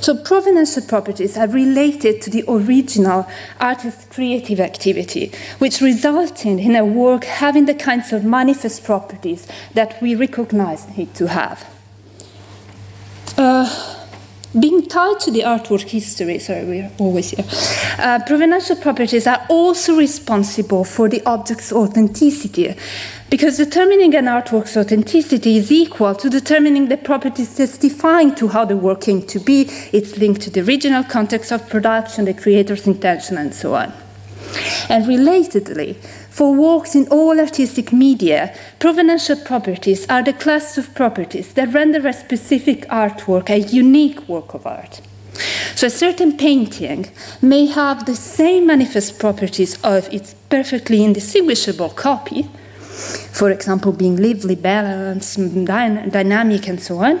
So 0.00 0.16
provenance 0.16 0.82
properties 0.86 1.36
are 1.36 1.46
related 1.46 2.22
to 2.22 2.30
the 2.30 2.42
original 2.48 3.26
artist's 3.60 4.06
creative 4.06 4.58
activity, 4.58 5.30
which 5.58 5.82
resulted 5.82 6.58
in 6.58 6.74
a 6.74 6.86
work 6.86 7.24
having 7.24 7.66
the 7.66 7.74
kinds 7.74 8.10
of 8.12 8.24
manifest 8.24 8.82
properties 8.82 9.46
that 9.74 10.00
we 10.00 10.14
recognize 10.14 10.86
it 10.96 11.14
to 11.16 11.28
have. 11.28 11.79
Being 14.58 14.88
tied 14.88 15.20
to 15.20 15.30
the 15.30 15.42
artwork 15.42 15.88
history, 15.88 16.40
sorry, 16.40 16.64
we're 16.64 16.90
always 16.98 17.30
here, 17.30 17.44
uh, 17.98 18.18
provenance 18.26 18.74
properties 18.80 19.28
are 19.28 19.46
also 19.48 19.96
responsible 19.96 20.82
for 20.82 21.08
the 21.08 21.22
object's 21.24 21.72
authenticity, 21.72 22.74
because 23.30 23.58
determining 23.58 24.12
an 24.16 24.24
artwork's 24.24 24.76
authenticity 24.76 25.56
is 25.56 25.70
equal 25.70 26.16
to 26.16 26.28
determining 26.28 26.88
the 26.88 26.96
properties 26.96 27.54
testifying 27.54 28.34
to 28.34 28.48
how 28.48 28.64
the 28.64 28.76
work 28.76 29.02
came 29.02 29.22
to 29.22 29.38
be, 29.38 29.68
its 29.92 30.18
link 30.18 30.40
to 30.40 30.50
the 30.50 30.62
original 30.62 31.04
context 31.04 31.52
of 31.52 31.68
production, 31.68 32.24
the 32.24 32.34
creator's 32.34 32.88
intention, 32.88 33.38
and 33.38 33.54
so 33.54 33.76
on. 33.76 33.92
And 34.88 35.04
relatedly, 35.04 35.94
for 36.30 36.54
works 36.54 36.94
in 36.94 37.08
all 37.08 37.38
artistic 37.38 37.92
media, 37.92 38.54
provenential 38.78 39.36
properties 39.36 40.08
are 40.08 40.22
the 40.22 40.32
class 40.32 40.78
of 40.78 40.94
properties 40.94 41.52
that 41.54 41.74
render 41.74 42.06
a 42.06 42.12
specific 42.12 42.86
artwork 42.88 43.50
a 43.50 43.58
unique 43.58 44.28
work 44.28 44.54
of 44.54 44.66
art. 44.66 45.00
So 45.74 45.86
a 45.86 45.90
certain 45.90 46.36
painting 46.36 47.10
may 47.42 47.66
have 47.66 48.06
the 48.06 48.14
same 48.14 48.66
manifest 48.66 49.18
properties 49.18 49.80
of 49.82 50.12
its 50.12 50.34
perfectly 50.48 51.02
indistinguishable 51.02 51.90
copy, 51.90 52.48
for 53.32 53.50
example, 53.50 53.92
being 53.92 54.16
lively, 54.16 54.54
balanced, 54.54 55.36
dynamic, 55.64 56.68
and 56.68 56.80
so 56.80 56.98
on, 56.98 57.20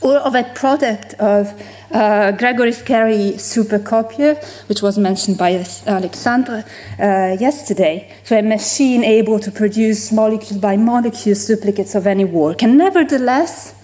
or 0.00 0.16
of 0.18 0.34
a 0.34 0.44
product 0.54 1.14
of 1.14 1.52
uh, 1.94 2.32
Gregory 2.32 2.72
Currie 2.72 3.34
supercopier, 3.36 4.36
which 4.68 4.82
was 4.82 4.98
mentioned 4.98 5.38
by 5.38 5.64
Alexandre 5.86 6.64
uh, 6.98 7.36
yesterday. 7.38 8.10
So, 8.24 8.36
a 8.36 8.42
machine 8.42 9.04
able 9.04 9.38
to 9.38 9.50
produce 9.50 10.10
molecule 10.12 10.60
by 10.60 10.76
molecule 10.76 11.36
duplicates 11.46 11.94
of 11.94 12.06
any 12.06 12.24
work. 12.24 12.62
And 12.62 12.76
nevertheless, 12.76 13.74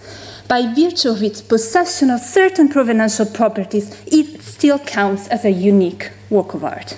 by 0.47 0.73
virtue 0.73 1.09
of 1.09 1.23
its 1.23 1.41
possession 1.41 2.09
of 2.09 2.19
certain 2.19 2.67
provenential 2.67 3.25
properties, 3.25 3.95
it 4.05 4.41
still 4.41 4.79
counts 4.79 5.29
as 5.29 5.45
a 5.45 5.51
unique 5.51 6.11
work 6.29 6.53
of 6.53 6.65
art. 6.65 6.97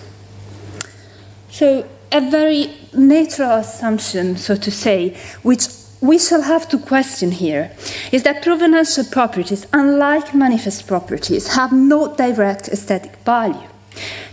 So, 1.52 1.88
a 2.12 2.22
very 2.32 2.72
natural 2.94 3.52
assumption, 3.60 4.38
so 4.38 4.56
to 4.56 4.72
say, 4.72 5.16
which 5.44 5.68
we 6.04 6.20
shall 6.20 6.42
have 6.42 6.68
to 6.68 6.78
question 6.78 7.32
here 7.32 7.72
is 8.12 8.24
that 8.24 8.44
provenential 8.44 9.06
properties, 9.06 9.66
unlike 9.72 10.36
manifest 10.36 10.86
properties, 10.86 11.56
have 11.56 11.72
no 11.72 12.14
direct 12.18 12.68
aesthetic 12.68 13.16
value, 13.24 13.70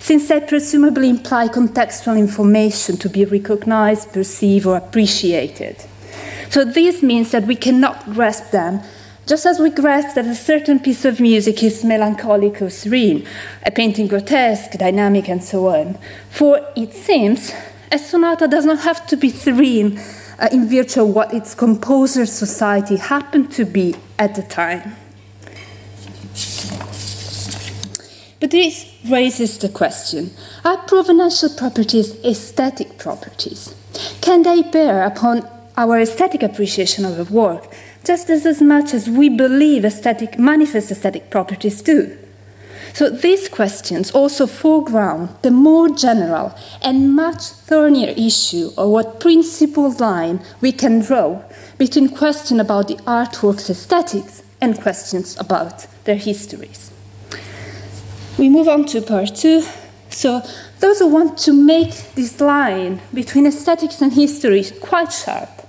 since 0.00 0.26
they 0.26 0.40
presumably 0.40 1.08
imply 1.08 1.46
contextual 1.46 2.18
information 2.18 2.96
to 2.96 3.08
be 3.08 3.24
recognized, 3.24 4.12
perceived, 4.12 4.66
or 4.66 4.76
appreciated. 4.76 5.76
So 6.48 6.64
this 6.64 7.04
means 7.04 7.30
that 7.30 7.46
we 7.46 7.54
cannot 7.54 8.04
grasp 8.14 8.50
them 8.50 8.80
just 9.28 9.46
as 9.46 9.60
we 9.60 9.70
grasp 9.70 10.16
that 10.16 10.26
a 10.26 10.34
certain 10.34 10.80
piece 10.80 11.04
of 11.04 11.20
music 11.20 11.62
is 11.62 11.84
melancholic 11.84 12.60
or 12.60 12.68
serene, 12.68 13.24
a 13.64 13.70
painting 13.70 14.08
grotesque, 14.08 14.72
dynamic, 14.72 15.28
and 15.28 15.44
so 15.44 15.68
on. 15.68 15.96
For 16.30 16.66
it 16.74 16.92
seems 16.94 17.52
a 17.92 17.98
sonata 17.98 18.48
does 18.48 18.64
not 18.64 18.80
have 18.80 19.06
to 19.06 19.16
be 19.16 19.30
serene 19.30 20.00
uh, 20.40 20.48
in 20.50 20.68
virtue 20.68 21.02
of 21.02 21.14
what 21.14 21.32
its 21.34 21.54
composer 21.54 22.26
society 22.26 22.96
happened 22.96 23.52
to 23.52 23.64
be 23.64 23.94
at 24.18 24.34
the 24.34 24.42
time. 24.42 24.96
But 28.40 28.50
this 28.50 28.90
raises 29.08 29.58
the 29.58 29.68
question 29.68 30.30
are 30.64 30.78
provenential 30.78 31.50
properties 31.50 32.16
aesthetic 32.24 32.98
properties? 32.98 33.74
Can 34.22 34.42
they 34.42 34.62
bear 34.62 35.04
upon 35.04 35.46
our 35.76 36.00
aesthetic 36.00 36.42
appreciation 36.42 37.04
of 37.04 37.18
a 37.18 37.32
work 37.32 37.72
just 38.04 38.30
as, 38.30 38.46
as 38.46 38.62
much 38.62 38.94
as 38.94 39.10
we 39.10 39.28
believe 39.28 39.84
aesthetic 39.84 40.38
manifest 40.38 40.90
aesthetic 40.90 41.30
properties 41.30 41.82
do? 41.82 42.16
So 42.92 43.08
these 43.08 43.48
questions 43.48 44.10
also 44.10 44.46
foreground 44.46 45.30
the 45.42 45.50
more 45.50 45.88
general 45.88 46.54
and 46.82 47.14
much 47.14 47.42
thornier 47.42 48.14
issue 48.16 48.70
of 48.76 48.90
what 48.90 49.20
principal 49.20 49.92
line 49.92 50.40
we 50.60 50.72
can 50.72 51.00
draw 51.00 51.42
between 51.78 52.08
questions 52.08 52.60
about 52.60 52.88
the 52.88 52.96
artwork's 53.06 53.70
aesthetics 53.70 54.42
and 54.60 54.80
questions 54.80 55.36
about 55.38 55.86
their 56.04 56.16
histories. 56.16 56.90
We 58.38 58.48
move 58.48 58.68
on 58.68 58.84
to 58.86 59.00
part 59.00 59.34
two. 59.36 59.62
So 60.08 60.42
those 60.80 60.98
who 60.98 61.06
want 61.06 61.38
to 61.38 61.52
make 61.52 61.92
this 62.14 62.40
line 62.40 63.00
between 63.14 63.46
aesthetics 63.46 64.02
and 64.02 64.12
history 64.12 64.64
quite 64.80 65.12
sharp 65.12 65.59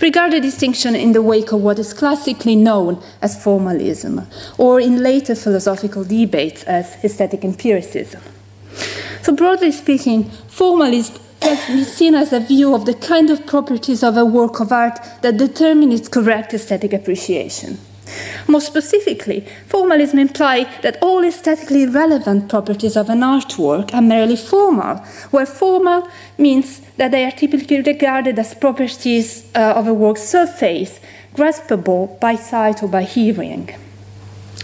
Regard 0.00 0.32
the 0.32 0.40
distinction 0.40 0.96
in 0.96 1.12
the 1.12 1.22
wake 1.22 1.52
of 1.52 1.60
what 1.60 1.78
is 1.78 1.92
classically 1.92 2.56
known 2.56 3.02
as 3.20 3.42
formalism, 3.42 4.26
or 4.56 4.80
in 4.80 5.02
later 5.02 5.34
philosophical 5.34 6.04
debates 6.04 6.62
as 6.64 6.96
aesthetic 7.04 7.44
empiricism. 7.44 8.22
So, 9.22 9.34
broadly 9.34 9.72
speaking, 9.72 10.24
formalism 10.24 11.16
can 11.40 11.76
be 11.78 11.84
seen 11.84 12.14
as 12.14 12.32
a 12.32 12.40
view 12.40 12.74
of 12.74 12.86
the 12.86 12.94
kind 12.94 13.30
of 13.30 13.46
properties 13.46 14.02
of 14.02 14.16
a 14.16 14.24
work 14.24 14.60
of 14.60 14.72
art 14.72 14.98
that 15.22 15.36
determine 15.36 15.92
its 15.92 16.08
correct 16.08 16.54
aesthetic 16.54 16.92
appreciation. 16.92 17.78
More 18.48 18.60
specifically, 18.60 19.46
formalism 19.66 20.18
implies 20.18 20.66
that 20.82 20.98
all 21.02 21.24
aesthetically 21.24 21.86
relevant 21.86 22.48
properties 22.48 22.96
of 22.96 23.08
an 23.08 23.20
artwork 23.20 23.94
are 23.94 24.02
merely 24.02 24.36
formal, 24.36 24.96
where 25.30 25.46
formal 25.46 26.08
means 26.38 26.80
that 26.96 27.10
they 27.10 27.24
are 27.24 27.30
typically 27.30 27.80
regarded 27.80 28.38
as 28.38 28.54
properties 28.54 29.46
uh, 29.54 29.74
of 29.76 29.86
a 29.86 29.94
work's 29.94 30.22
surface, 30.22 31.00
graspable 31.34 32.18
by 32.20 32.34
sight 32.36 32.82
or 32.82 32.88
by 32.88 33.02
hearing. 33.02 33.70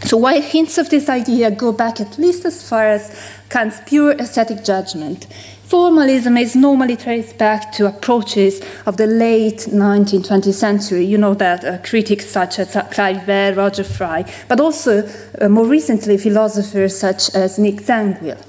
So, 0.04 0.16
while 0.18 0.40
hints 0.40 0.78
of 0.78 0.90
this 0.90 1.08
idea 1.08 1.50
go 1.50 1.72
back 1.72 2.00
at 2.00 2.18
least 2.18 2.44
as 2.44 2.68
far 2.68 2.86
as 2.86 3.10
Kant's 3.48 3.80
pure 3.86 4.12
aesthetic 4.12 4.62
judgment, 4.64 5.26
Formalism 5.66 6.36
is 6.36 6.54
normally 6.54 6.94
traced 6.94 7.38
back 7.38 7.72
to 7.72 7.86
approaches 7.86 8.60
of 8.86 8.98
the 8.98 9.06
late 9.08 9.66
19th, 9.66 10.28
20th 10.28 10.54
century. 10.54 11.04
You 11.04 11.18
know 11.18 11.34
that 11.34 11.64
uh, 11.64 11.78
critics 11.78 12.26
such 12.26 12.60
as 12.60 12.76
Clive 12.92 13.26
Bell, 13.26 13.52
Roger 13.52 13.82
Fry, 13.82 14.32
but 14.46 14.60
also 14.60 15.10
uh, 15.40 15.48
more 15.48 15.66
recently 15.66 16.18
philosophers 16.18 16.96
such 16.96 17.34
as 17.34 17.58
Nick 17.58 17.82
Zangwill. 17.82 18.40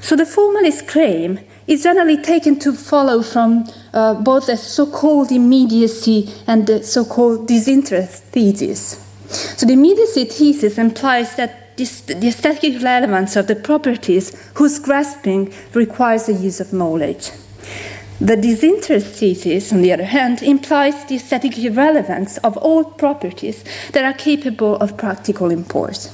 So 0.00 0.16
the 0.16 0.24
formalist 0.24 0.88
claim 0.88 1.40
is 1.66 1.82
generally 1.82 2.16
taken 2.16 2.58
to 2.60 2.72
follow 2.72 3.20
from 3.20 3.68
uh, 3.92 4.14
both 4.14 4.46
the 4.46 4.56
so-called 4.56 5.30
immediacy 5.30 6.32
and 6.46 6.66
the 6.66 6.82
so-called 6.82 7.48
disinterest 7.48 8.24
thesis. 8.32 9.06
So 9.28 9.66
the 9.66 9.74
immediacy 9.74 10.24
thesis 10.24 10.78
implies 10.78 11.36
that 11.36 11.59
the 11.76 12.28
aesthetic 12.28 12.82
relevance 12.82 13.36
of 13.36 13.46
the 13.46 13.56
properties 13.56 14.34
whose 14.54 14.78
grasping 14.78 15.52
requires 15.74 16.26
the 16.26 16.34
use 16.34 16.60
of 16.60 16.72
knowledge. 16.72 17.30
The 18.20 18.36
disinterest 18.36 19.14
thesis, 19.14 19.72
on 19.72 19.80
the 19.80 19.92
other 19.92 20.04
hand, 20.04 20.42
implies 20.42 21.06
the 21.06 21.14
aesthetic 21.16 21.58
irrelevance 21.58 22.36
of 22.38 22.58
all 22.58 22.84
properties 22.84 23.64
that 23.92 24.04
are 24.04 24.12
capable 24.12 24.76
of 24.76 24.98
practical 24.98 25.50
import. 25.50 26.10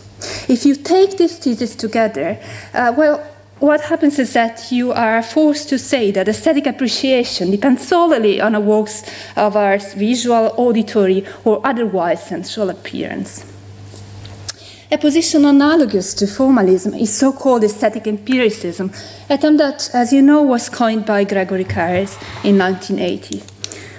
If 0.48 0.64
you 0.64 0.76
take 0.76 1.18
these 1.18 1.36
theses 1.38 1.74
together, 1.74 2.38
uh, 2.72 2.94
well, 2.96 3.26
what 3.58 3.80
happens 3.80 4.18
is 4.18 4.34
that 4.34 4.70
you 4.70 4.92
are 4.92 5.22
forced 5.22 5.68
to 5.70 5.78
say 5.78 6.10
that 6.12 6.28
aesthetic 6.28 6.66
appreciation 6.66 7.50
depends 7.50 7.88
solely 7.88 8.40
on 8.40 8.54
a 8.54 8.60
work's 8.60 9.02
of 9.34 9.56
art's 9.56 9.94
visual, 9.94 10.52
auditory, 10.56 11.24
or 11.44 11.60
otherwise 11.66 12.24
sensual 12.24 12.70
appearance. 12.70 13.44
A 14.88 14.98
position 14.98 15.44
analogous 15.44 16.14
to 16.14 16.28
formalism 16.28 16.94
is 16.94 17.12
so 17.12 17.32
called 17.32 17.64
aesthetic 17.64 18.06
empiricism, 18.06 18.92
a 19.28 19.36
term 19.36 19.56
that, 19.56 19.90
as 19.92 20.12
you 20.12 20.22
know, 20.22 20.42
was 20.42 20.68
coined 20.68 21.04
by 21.04 21.24
Gregory 21.24 21.64
Currie 21.64 22.06
in 22.44 22.56
1980. 22.56 23.42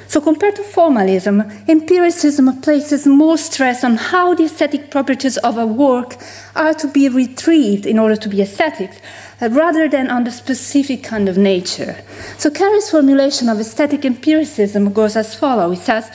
So, 0.08 0.22
compared 0.22 0.56
to 0.56 0.63
formalism, 0.63 1.41
empiricism 1.67 2.62
places 2.62 3.06
more 3.06 3.38
stress 3.38 3.84
on 3.84 3.98
how 3.98 4.34
the 4.34 4.46
aesthetic 4.46 4.89
properties 4.89 5.36
of 5.39 5.58
a 5.58 5.65
work 5.65 6.15
are 6.56 6.74
to 6.75 6.88
be 6.88 7.10
retrieved 7.10 7.86
in 7.86 8.00
order 8.00 8.15
to 8.15 8.29
be 8.29 8.41
aesthetic, 8.41 9.01
uh, 9.41 9.50
rather 9.50 9.89
than 9.89 10.10
on 10.10 10.24
the 10.24 10.32
specific 10.32 11.03
kind 11.03 11.27
of 11.27 11.38
nature. 11.38 12.01
So, 12.38 12.50
Currie's 12.50 12.89
formulation 12.89 13.50
of 13.50 13.60
aesthetic 13.60 14.06
empiricism 14.06 14.94
goes 14.94 15.17
as 15.17 15.36
follows. 15.36 15.79
He 15.79 15.84
says, 15.84 16.10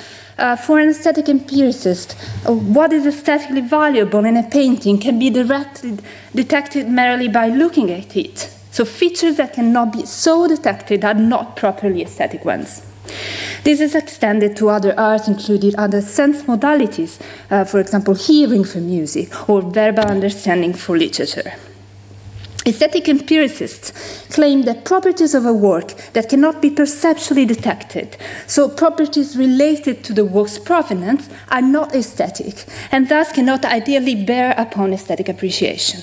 for 0.57 0.81
an 0.81 0.89
aesthetic 0.89 1.29
empiricist, 1.29 2.17
uh, 2.47 2.53
what 2.53 2.93
is 2.93 3.07
aesthetically 3.07 3.61
valuable 3.61 4.25
in 4.25 4.37
a 4.37 4.43
painting 4.43 4.99
can 4.99 5.17
be 5.19 5.31
directly 5.31 5.99
detected 6.35 6.89
merely 6.89 7.29
by 7.29 7.47
looking 7.47 7.91
at 7.91 8.17
it. 8.17 8.51
So, 8.73 8.85
features 8.85 9.37
that 9.37 9.53
cannot 9.53 9.93
be 9.93 10.05
so 10.05 10.49
detected 10.49 11.05
are 11.05 11.15
not 11.15 11.57
properly 11.57 12.03
aesthetic 12.03 12.45
ones. 12.45 12.83
This 13.63 13.81
is 13.81 13.95
extended 13.95 14.57
to 14.57 14.71
other 14.71 14.99
arts, 14.99 15.29
including 15.29 15.79
other 15.79 16.01
sense 16.01 16.43
modalities, 16.43 17.21
uh, 17.51 17.65
for 17.65 17.79
example, 17.79 18.15
hearing 18.15 18.65
for 18.65 18.79
music 18.79 19.49
or 19.49 19.63
verbal 19.63 20.05
understanding 20.05 20.73
for 20.73 20.99
literature. 20.99 21.53
Aesthetic 22.65 23.09
empiricists 23.09 23.93
claim 24.31 24.63
that 24.63 24.85
properties 24.85 25.35
of 25.35 25.45
a 25.45 25.53
work 25.53 25.95
that 26.13 26.29
cannot 26.29 26.63
be 26.63 26.71
perceptually 26.71 27.45
detected, 27.45 28.17
so 28.47 28.69
properties 28.69 29.37
related 29.37 30.05
to 30.05 30.13
the 30.13 30.25
work's 30.25 30.59
provenance, 30.59 31.29
are 31.51 31.61
not 31.61 31.93
aesthetic 31.95 32.65
and 32.93 33.09
thus 33.09 33.33
cannot 33.33 33.65
ideally 33.65 34.15
bear 34.15 34.55
upon 34.57 34.93
aesthetic 34.93 35.29
appreciation. 35.29 36.01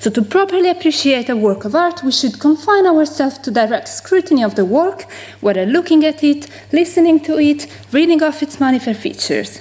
So, 0.00 0.10
to 0.10 0.22
properly 0.22 0.68
appreciate 0.68 1.30
a 1.30 1.36
work 1.36 1.64
of 1.64 1.74
art, 1.74 2.02
we 2.02 2.12
should 2.12 2.38
confine 2.38 2.86
ourselves 2.86 3.38
to 3.38 3.50
direct 3.50 3.88
scrutiny 3.88 4.44
of 4.44 4.54
the 4.54 4.64
work, 4.64 5.06
whether 5.40 5.64
looking 5.64 6.04
at 6.04 6.22
it, 6.22 6.48
listening 6.70 7.20
to 7.20 7.38
it, 7.38 7.66
reading 7.92 8.22
off 8.22 8.42
its 8.42 8.60
manifest 8.60 9.00
features. 9.00 9.60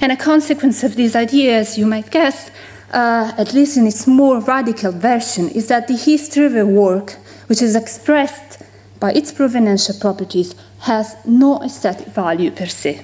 And 0.00 0.12
a 0.12 0.16
consequence 0.16 0.84
of 0.84 0.94
these 0.94 1.16
ideas, 1.16 1.78
you 1.78 1.86
might 1.86 2.10
guess, 2.10 2.50
uh, 2.90 3.32
at 3.38 3.52
least 3.54 3.76
in 3.76 3.86
its 3.86 4.06
more 4.06 4.40
radical 4.40 4.92
version, 4.92 5.48
is 5.50 5.68
that 5.68 5.88
the 5.88 5.96
history 5.96 6.46
of 6.46 6.56
a 6.56 6.66
work, 6.66 7.16
which 7.46 7.62
is 7.62 7.76
expressed 7.76 8.62
by 8.98 9.12
its 9.12 9.32
provenential 9.32 9.94
properties, 10.00 10.54
has 10.80 11.16
no 11.24 11.62
aesthetic 11.62 12.08
value 12.08 12.50
per 12.50 12.66
se. 12.66 13.02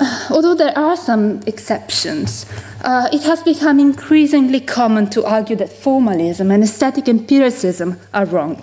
Although 0.30 0.54
there 0.54 0.76
are 0.78 0.96
some 0.96 1.40
exceptions, 1.46 2.46
uh, 2.82 3.08
it 3.12 3.22
has 3.24 3.42
become 3.42 3.80
increasingly 3.80 4.60
common 4.60 5.10
to 5.10 5.24
argue 5.24 5.56
that 5.56 5.72
formalism 5.72 6.50
and 6.50 6.62
aesthetic 6.62 7.08
empiricism 7.08 7.98
are 8.14 8.26
wrong. 8.26 8.62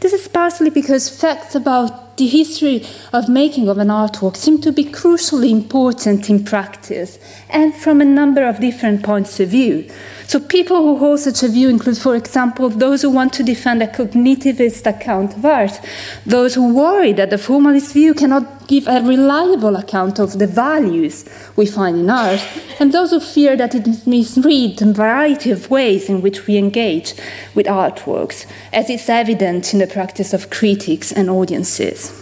This 0.00 0.12
is 0.14 0.26
partly 0.28 0.70
because 0.70 1.08
facts 1.10 1.54
about 1.54 2.09
the 2.20 2.26
history 2.26 2.84
of 3.14 3.30
making 3.30 3.66
of 3.66 3.78
an 3.78 3.88
artwork 3.88 4.36
seem 4.36 4.60
to 4.60 4.70
be 4.70 4.84
crucially 4.84 5.50
important 5.50 6.28
in 6.28 6.44
practice 6.44 7.18
and 7.48 7.74
from 7.74 8.02
a 8.02 8.04
number 8.04 8.46
of 8.46 8.60
different 8.60 9.02
points 9.02 9.40
of 9.40 9.48
view. 9.48 9.90
So, 10.30 10.38
people 10.38 10.76
who 10.76 10.96
hold 10.96 11.18
such 11.18 11.42
a 11.42 11.48
view 11.48 11.68
include, 11.68 11.98
for 11.98 12.14
example, 12.14 12.68
those 12.68 13.02
who 13.02 13.10
want 13.10 13.32
to 13.32 13.42
defend 13.42 13.82
a 13.82 13.88
cognitivist 13.88 14.86
account 14.86 15.34
of 15.34 15.44
art, 15.44 15.80
those 16.24 16.54
who 16.54 16.72
worry 16.72 17.12
that 17.14 17.30
the 17.30 17.36
formalist 17.36 17.92
view 17.92 18.14
cannot 18.14 18.68
give 18.68 18.86
a 18.86 19.02
reliable 19.02 19.74
account 19.74 20.20
of 20.20 20.38
the 20.38 20.46
values 20.46 21.24
we 21.56 21.66
find 21.66 21.98
in 21.98 22.08
art, 22.08 22.40
and 22.78 22.92
those 22.92 23.10
who 23.10 23.18
fear 23.18 23.56
that 23.56 23.74
it 23.74 24.06
misread 24.06 24.78
the 24.78 24.92
variety 24.92 25.50
of 25.50 25.68
ways 25.68 26.08
in 26.08 26.22
which 26.22 26.46
we 26.46 26.56
engage 26.56 27.12
with 27.56 27.66
artworks, 27.66 28.46
as 28.72 28.88
is 28.88 29.08
evident 29.08 29.72
in 29.72 29.80
the 29.80 29.86
practice 29.88 30.32
of 30.32 30.48
critics 30.48 31.10
and 31.10 31.28
audiences. 31.28 32.19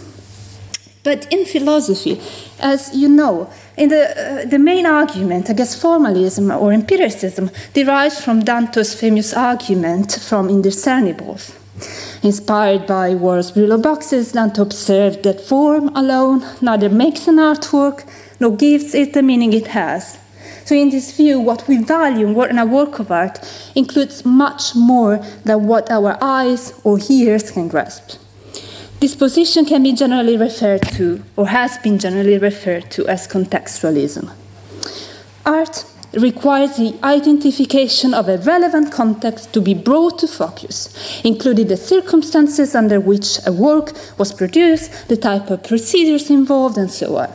But 1.03 1.31
in 1.31 1.45
philosophy, 1.45 2.19
as 2.59 2.93
you 2.93 3.07
know, 3.07 3.49
the, 3.77 4.43
uh, 4.43 4.45
the 4.45 4.59
main 4.59 4.85
argument 4.85 5.49
against 5.49 5.81
formalism 5.81 6.51
or 6.51 6.73
empiricism 6.73 7.51
derives 7.73 8.21
from 8.21 8.43
Danto's 8.43 8.93
famous 8.93 9.33
argument 9.33 10.19
from 10.21 10.49
indiscernibles. 10.49 11.55
Inspired 12.21 12.85
by 12.85 13.15
Warhol's 13.15 13.53
Brillo 13.53 13.81
boxes, 13.81 14.33
Danto 14.33 14.59
observed 14.59 15.23
that 15.23 15.39
form 15.39 15.87
alone 15.95 16.43
neither 16.61 16.89
makes 16.89 17.29
an 17.29 17.37
artwork 17.37 18.05
nor 18.41 18.57
gives 18.57 18.93
it 18.93 19.13
the 19.13 19.23
meaning 19.23 19.53
it 19.53 19.67
has. 19.67 20.17
So, 20.65 20.75
in 20.75 20.89
this 20.89 21.15
view, 21.15 21.39
what 21.39 21.67
we 21.67 21.81
value 21.81 22.27
in 22.43 22.59
a 22.59 22.65
work 22.65 22.99
of 22.99 23.09
art 23.09 23.39
includes 23.73 24.25
much 24.25 24.75
more 24.75 25.17
than 25.45 25.65
what 25.65 25.89
our 25.89 26.17
eyes 26.21 26.73
or 26.83 26.99
ears 27.09 27.51
can 27.51 27.69
grasp. 27.69 28.19
This 28.99 29.15
position 29.15 29.63
can 29.63 29.83
be 29.83 29.93
generally 29.93 30.35
referred 30.35 30.81
to, 30.97 31.23
or 31.37 31.47
has 31.47 31.77
been 31.77 31.99
generally 31.99 32.37
referred 32.37 32.91
to, 32.91 33.07
as 33.07 33.29
contextualism. 33.29 34.29
Art 35.45 35.85
requires 36.13 36.75
the 36.75 36.99
identification 37.01 38.13
of 38.13 38.27
a 38.27 38.39
relevant 38.39 38.91
context 38.91 39.53
to 39.53 39.61
be 39.61 39.73
brought 39.73 40.19
to 40.19 40.27
focus, 40.27 41.21
including 41.23 41.67
the 41.67 41.77
circumstances 41.77 42.75
under 42.75 42.99
which 42.99 43.39
a 43.45 43.53
work 43.53 43.93
was 44.17 44.33
produced, 44.33 45.07
the 45.07 45.15
type 45.15 45.49
of 45.49 45.63
procedures 45.63 46.29
involved, 46.29 46.77
and 46.77 46.91
so 46.91 47.15
on. 47.15 47.29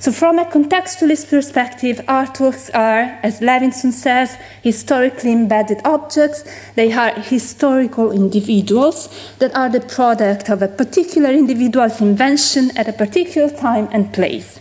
So, 0.00 0.12
from 0.12 0.38
a 0.38 0.44
contextualist 0.44 1.28
perspective, 1.28 1.96
artworks 2.06 2.70
are, 2.72 3.18
as 3.24 3.40
Levinson 3.40 3.90
says, 3.92 4.38
historically 4.62 5.32
embedded 5.32 5.80
objects. 5.84 6.44
They 6.76 6.92
are 6.92 7.18
historical 7.18 8.12
individuals 8.12 9.08
that 9.40 9.52
are 9.56 9.68
the 9.68 9.80
product 9.80 10.50
of 10.50 10.62
a 10.62 10.68
particular 10.68 11.30
individual's 11.30 12.00
invention 12.00 12.70
at 12.76 12.86
a 12.86 12.92
particular 12.92 13.50
time 13.50 13.88
and 13.90 14.14
place. 14.14 14.60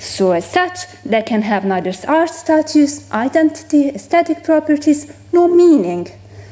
So, 0.00 0.32
as 0.32 0.50
such, 0.50 0.78
they 1.04 1.22
can 1.22 1.42
have 1.42 1.64
neither 1.64 1.92
art 2.08 2.30
status, 2.30 3.08
identity, 3.12 3.90
aesthetic 3.90 4.42
properties, 4.42 5.12
nor 5.32 5.48
meaning 5.48 6.08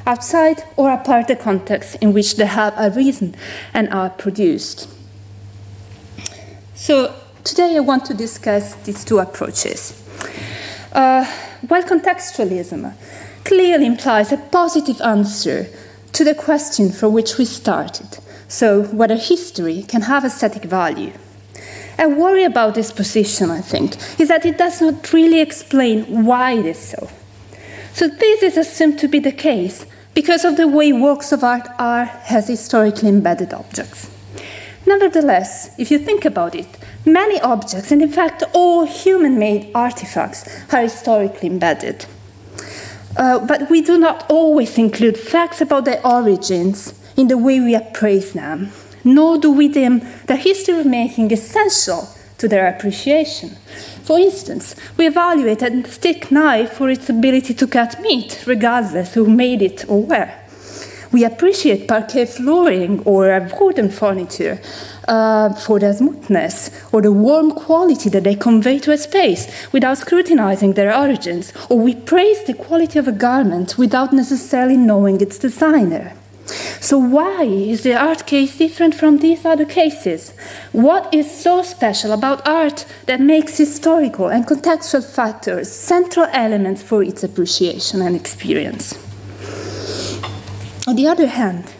outside 0.06 0.62
or 0.76 0.92
apart 0.92 1.26
the 1.26 1.36
context 1.36 1.96
in 2.00 2.12
which 2.12 2.36
they 2.36 2.46
have 2.46 2.74
arisen 2.78 3.34
and 3.72 3.88
are 3.92 4.10
produced. 4.10 4.88
So, 6.74 7.14
Today 7.44 7.76
I 7.76 7.80
want 7.80 8.06
to 8.06 8.14
discuss 8.14 8.74
these 8.84 9.04
two 9.04 9.18
approaches. 9.18 9.92
Uh, 10.90 11.26
while 11.68 11.82
contextualism 11.82 12.94
clearly 13.44 13.84
implies 13.84 14.32
a 14.32 14.38
positive 14.38 14.98
answer 15.02 15.66
to 16.12 16.24
the 16.24 16.34
question 16.34 16.90
from 16.90 17.12
which 17.12 17.36
we 17.36 17.44
started, 17.44 18.18
so 18.48 18.84
whether 18.84 19.16
history 19.16 19.82
can 19.82 20.02
have 20.02 20.24
aesthetic 20.24 20.62
value. 20.62 21.12
A 21.98 22.08
worry 22.08 22.44
about 22.44 22.74
this 22.74 22.90
position, 22.90 23.50
I 23.50 23.60
think, 23.60 23.96
is 24.18 24.28
that 24.28 24.46
it 24.46 24.56
does 24.56 24.80
not 24.80 25.12
really 25.12 25.40
explain 25.40 26.24
why 26.24 26.52
it 26.52 26.64
is 26.64 26.78
so. 26.78 27.10
So 27.92 28.08
this 28.08 28.42
is 28.42 28.56
assumed 28.56 28.98
to 29.00 29.08
be 29.08 29.18
the 29.18 29.32
case 29.32 29.84
because 30.14 30.46
of 30.46 30.56
the 30.56 30.66
way 30.66 30.94
works 30.94 31.30
of 31.30 31.44
art 31.44 31.68
are 31.78 32.10
as 32.30 32.48
historically 32.48 33.10
embedded 33.10 33.52
objects. 33.52 34.08
Nevertheless, 34.86 35.78
if 35.78 35.90
you 35.90 35.98
think 35.98 36.24
about 36.24 36.54
it, 36.54 36.66
Many 37.06 37.40
objects, 37.40 37.90
and 37.90 38.00
in 38.00 38.10
fact, 38.10 38.42
all 38.54 38.86
human 38.86 39.38
made 39.38 39.70
artifacts, 39.74 40.48
are 40.72 40.82
historically 40.82 41.48
embedded. 41.48 42.06
Uh, 43.16 43.44
but 43.46 43.68
we 43.70 43.82
do 43.82 43.98
not 43.98 44.24
always 44.30 44.78
include 44.78 45.18
facts 45.18 45.60
about 45.60 45.84
their 45.84 46.04
origins 46.04 46.94
in 47.16 47.28
the 47.28 47.38
way 47.38 47.60
we 47.60 47.74
appraise 47.74 48.32
them, 48.32 48.72
nor 49.04 49.38
do 49.38 49.52
we 49.52 49.68
deem 49.68 50.00
the 50.26 50.36
history 50.36 50.80
of 50.80 50.86
making 50.86 51.30
essential 51.30 52.08
to 52.38 52.48
their 52.48 52.66
appreciation. 52.66 53.50
For 54.02 54.18
instance, 54.18 54.74
we 54.96 55.06
evaluate 55.06 55.62
a 55.62 55.86
stick 55.88 56.32
knife 56.32 56.72
for 56.72 56.90
its 56.90 57.08
ability 57.08 57.54
to 57.54 57.66
cut 57.66 58.00
meat, 58.00 58.42
regardless 58.46 59.14
who 59.14 59.26
made 59.28 59.62
it 59.62 59.84
or 59.88 60.02
where. 60.02 60.40
We 61.12 61.24
appreciate 61.24 61.86
parquet 61.86 62.26
flooring 62.26 63.00
or 63.04 63.48
wooden 63.60 63.90
furniture 63.90 64.60
uh, 65.08 65.52
for 65.54 65.78
their 65.78 65.92
smoothness 65.92 66.70
or 66.92 67.02
the 67.02 67.12
warm 67.12 67.50
quality 67.50 68.08
that 68.10 68.24
they 68.24 68.34
convey 68.34 68.78
to 68.80 68.92
a 68.92 68.98
space 68.98 69.46
without 69.72 69.98
scrutinizing 69.98 70.72
their 70.72 70.96
origins, 70.96 71.52
or 71.68 71.78
we 71.78 71.94
praise 71.94 72.44
the 72.44 72.54
quality 72.54 72.98
of 72.98 73.08
a 73.08 73.12
garment 73.12 73.78
without 73.78 74.12
necessarily 74.12 74.76
knowing 74.76 75.20
its 75.20 75.38
designer. 75.38 76.12
So, 76.80 76.98
why 76.98 77.44
is 77.44 77.82
the 77.82 77.94
art 77.94 78.26
case 78.26 78.58
different 78.58 78.94
from 78.94 79.18
these 79.18 79.46
other 79.46 79.64
cases? 79.64 80.34
What 80.72 81.12
is 81.14 81.30
so 81.30 81.62
special 81.62 82.12
about 82.12 82.46
art 82.46 82.84
that 83.06 83.20
makes 83.20 83.56
historical 83.56 84.28
and 84.28 84.46
contextual 84.46 85.02
factors 85.02 85.70
central 85.72 86.26
elements 86.32 86.82
for 86.82 87.02
its 87.02 87.24
appreciation 87.24 88.02
and 88.02 88.14
experience? 88.14 88.98
On 90.86 90.96
the 90.96 91.06
other 91.06 91.26
hand, 91.26 91.73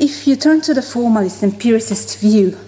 if 0.00 0.26
you 0.26 0.34
turn 0.34 0.60
to 0.62 0.74
the 0.74 0.82
formalist 0.82 1.42
empiricist 1.42 2.18
view, 2.18 2.58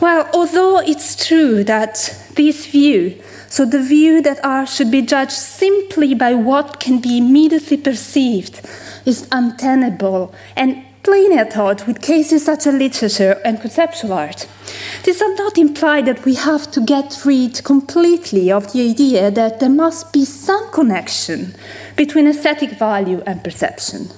well, 0.00 0.30
although 0.32 0.78
it's 0.78 1.26
true 1.26 1.62
that 1.64 2.16
this 2.36 2.66
view, 2.66 3.20
so 3.48 3.66
the 3.66 3.82
view 3.82 4.22
that 4.22 4.42
art 4.44 4.68
should 4.68 4.90
be 4.90 5.02
judged 5.02 5.32
simply 5.32 6.14
by 6.14 6.32
what 6.34 6.80
can 6.80 7.00
be 7.00 7.18
immediately 7.18 7.76
perceived, 7.76 8.60
is 9.04 9.28
untenable 9.32 10.34
and 10.56 10.84
plainly 11.02 11.44
taught 11.50 11.86
with 11.86 12.00
cases 12.00 12.44
such 12.44 12.66
as 12.66 12.74
literature 12.74 13.40
and 13.44 13.60
conceptual 13.60 14.12
art. 14.12 14.48
This 15.02 15.18
does 15.18 15.38
not 15.38 15.58
imply 15.58 16.02
that 16.02 16.24
we 16.24 16.34
have 16.34 16.70
to 16.72 16.80
get 16.80 17.22
rid 17.24 17.64
completely 17.64 18.52
of 18.52 18.72
the 18.72 18.88
idea 18.88 19.30
that 19.30 19.60
there 19.60 19.70
must 19.70 20.12
be 20.12 20.24
some 20.24 20.70
connection 20.70 21.54
between 21.96 22.26
aesthetic 22.26 22.78
value 22.78 23.22
and 23.26 23.42
perception. 23.42 24.10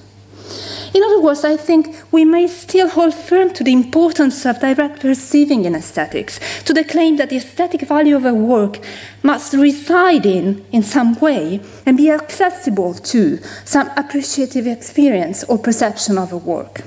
In 0.93 1.01
other 1.01 1.21
words, 1.21 1.43
I 1.43 1.57
think 1.57 1.95
we 2.11 2.23
may 2.23 2.47
still 2.47 2.87
hold 2.87 3.15
firm 3.15 3.51
to 3.53 3.63
the 3.63 3.73
importance 3.73 4.45
of 4.45 4.59
direct 4.59 4.99
perceiving 4.99 5.65
in 5.65 5.73
aesthetics, 5.73 6.39
to 6.65 6.73
the 6.73 6.83
claim 6.83 7.17
that 7.17 7.29
the 7.29 7.37
aesthetic 7.37 7.81
value 7.81 8.15
of 8.15 8.25
a 8.25 8.33
work 8.33 8.79
must 9.23 9.53
reside 9.53 10.25
in, 10.25 10.63
in 10.71 10.83
some 10.83 11.19
way, 11.19 11.61
and 11.85 11.97
be 11.97 12.11
accessible 12.11 12.93
to 12.93 13.39
some 13.65 13.89
appreciative 13.97 14.67
experience 14.67 15.43
or 15.45 15.57
perception 15.57 16.17
of 16.19 16.31
a 16.31 16.37
work. 16.37 16.81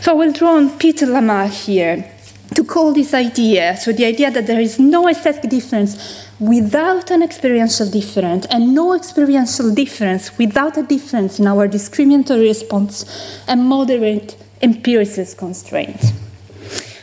So 0.00 0.12
I 0.12 0.14
will 0.14 0.32
draw 0.32 0.56
on 0.56 0.78
Peter 0.78 1.06
Lamarque 1.06 1.66
here 1.66 2.10
to 2.54 2.64
call 2.64 2.92
this 2.92 3.12
idea, 3.12 3.76
so 3.76 3.92
the 3.92 4.06
idea 4.06 4.30
that 4.30 4.46
there 4.46 4.60
is 4.60 4.78
no 4.78 5.08
aesthetic 5.08 5.50
difference 5.50 6.28
without 6.42 7.12
an 7.12 7.22
experiential 7.22 7.88
difference, 7.88 8.46
and 8.46 8.74
no 8.74 8.94
experiential 8.94 9.72
difference 9.72 10.36
without 10.38 10.76
a 10.76 10.82
difference 10.82 11.38
in 11.38 11.46
our 11.46 11.68
discriminatory 11.68 12.48
response 12.48 13.04
and 13.46 13.64
moderate 13.64 14.36
empiricist 14.60 15.38
constraint. 15.38 16.00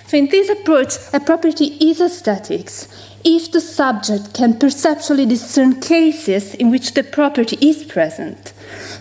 So, 0.08 0.18
in 0.18 0.28
this 0.28 0.50
approach, 0.50 0.96
a 1.14 1.22
property 1.22 1.68
is 1.80 2.02
aesthetics 2.02 2.90
if 3.24 3.52
the 3.52 3.62
subject 3.62 4.34
can 4.34 4.60
perceptually 4.60 5.26
discern 5.26 5.80
cases 5.80 6.54
in 6.56 6.70
which 6.70 6.94
the 6.94 7.04
property 7.04 7.58
is 7.62 7.84
present 7.84 8.54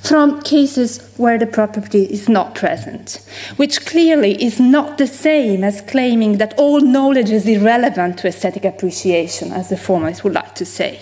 from 0.02 0.40
cases 0.42 1.12
where 1.16 1.38
the 1.38 1.46
property 1.46 2.04
is 2.04 2.28
not 2.28 2.54
present, 2.54 3.24
which 3.56 3.84
clearly 3.84 4.42
is 4.42 4.60
not 4.60 4.98
the 4.98 5.06
same 5.06 5.64
as 5.64 5.80
claiming 5.82 6.38
that 6.38 6.54
all 6.58 6.80
knowledge 6.80 7.30
is 7.30 7.46
irrelevant 7.46 8.18
to 8.18 8.28
aesthetic 8.28 8.64
appreciation, 8.64 9.52
as 9.52 9.68
the 9.68 9.76
formalists 9.76 10.24
would 10.24 10.34
like 10.34 10.54
to 10.54 10.64
say. 10.64 11.00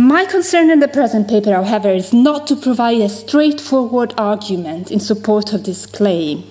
My 0.00 0.26
concern 0.26 0.70
in 0.70 0.78
the 0.78 0.86
present 0.86 1.26
paper, 1.28 1.52
however, 1.52 1.90
is 1.90 2.12
not 2.12 2.46
to 2.46 2.54
provide 2.54 3.00
a 3.00 3.08
straightforward 3.08 4.14
argument 4.16 4.92
in 4.92 5.00
support 5.00 5.52
of 5.52 5.64
this 5.64 5.86
claim, 5.86 6.44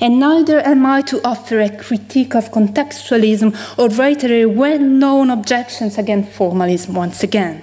and 0.00 0.18
neither 0.18 0.60
am 0.60 0.86
I 0.86 1.02
to 1.02 1.20
offer 1.22 1.60
a 1.60 1.68
critique 1.68 2.34
of 2.34 2.50
contextualism 2.50 3.54
or 3.78 3.90
reiterate 3.90 4.56
well 4.56 4.78
known 4.78 5.28
objections 5.28 5.98
against 5.98 6.32
formalism 6.32 6.94
once 6.94 7.22
again. 7.22 7.62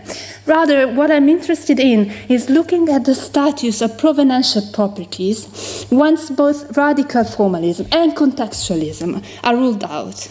Rather, 0.52 0.86
what 0.86 1.10
I'm 1.10 1.30
interested 1.30 1.80
in 1.80 2.12
is 2.28 2.50
looking 2.50 2.90
at 2.90 3.06
the 3.06 3.16
status 3.16 3.82
of 3.82 3.98
provenential 3.98 4.62
properties 4.74 5.86
once 5.90 6.30
both 6.30 6.76
radical 6.76 7.24
formalism 7.24 7.88
and 7.94 8.14
contextualism 8.14 9.24
are 9.46 9.56
ruled 9.56 9.86
out. 9.86 10.28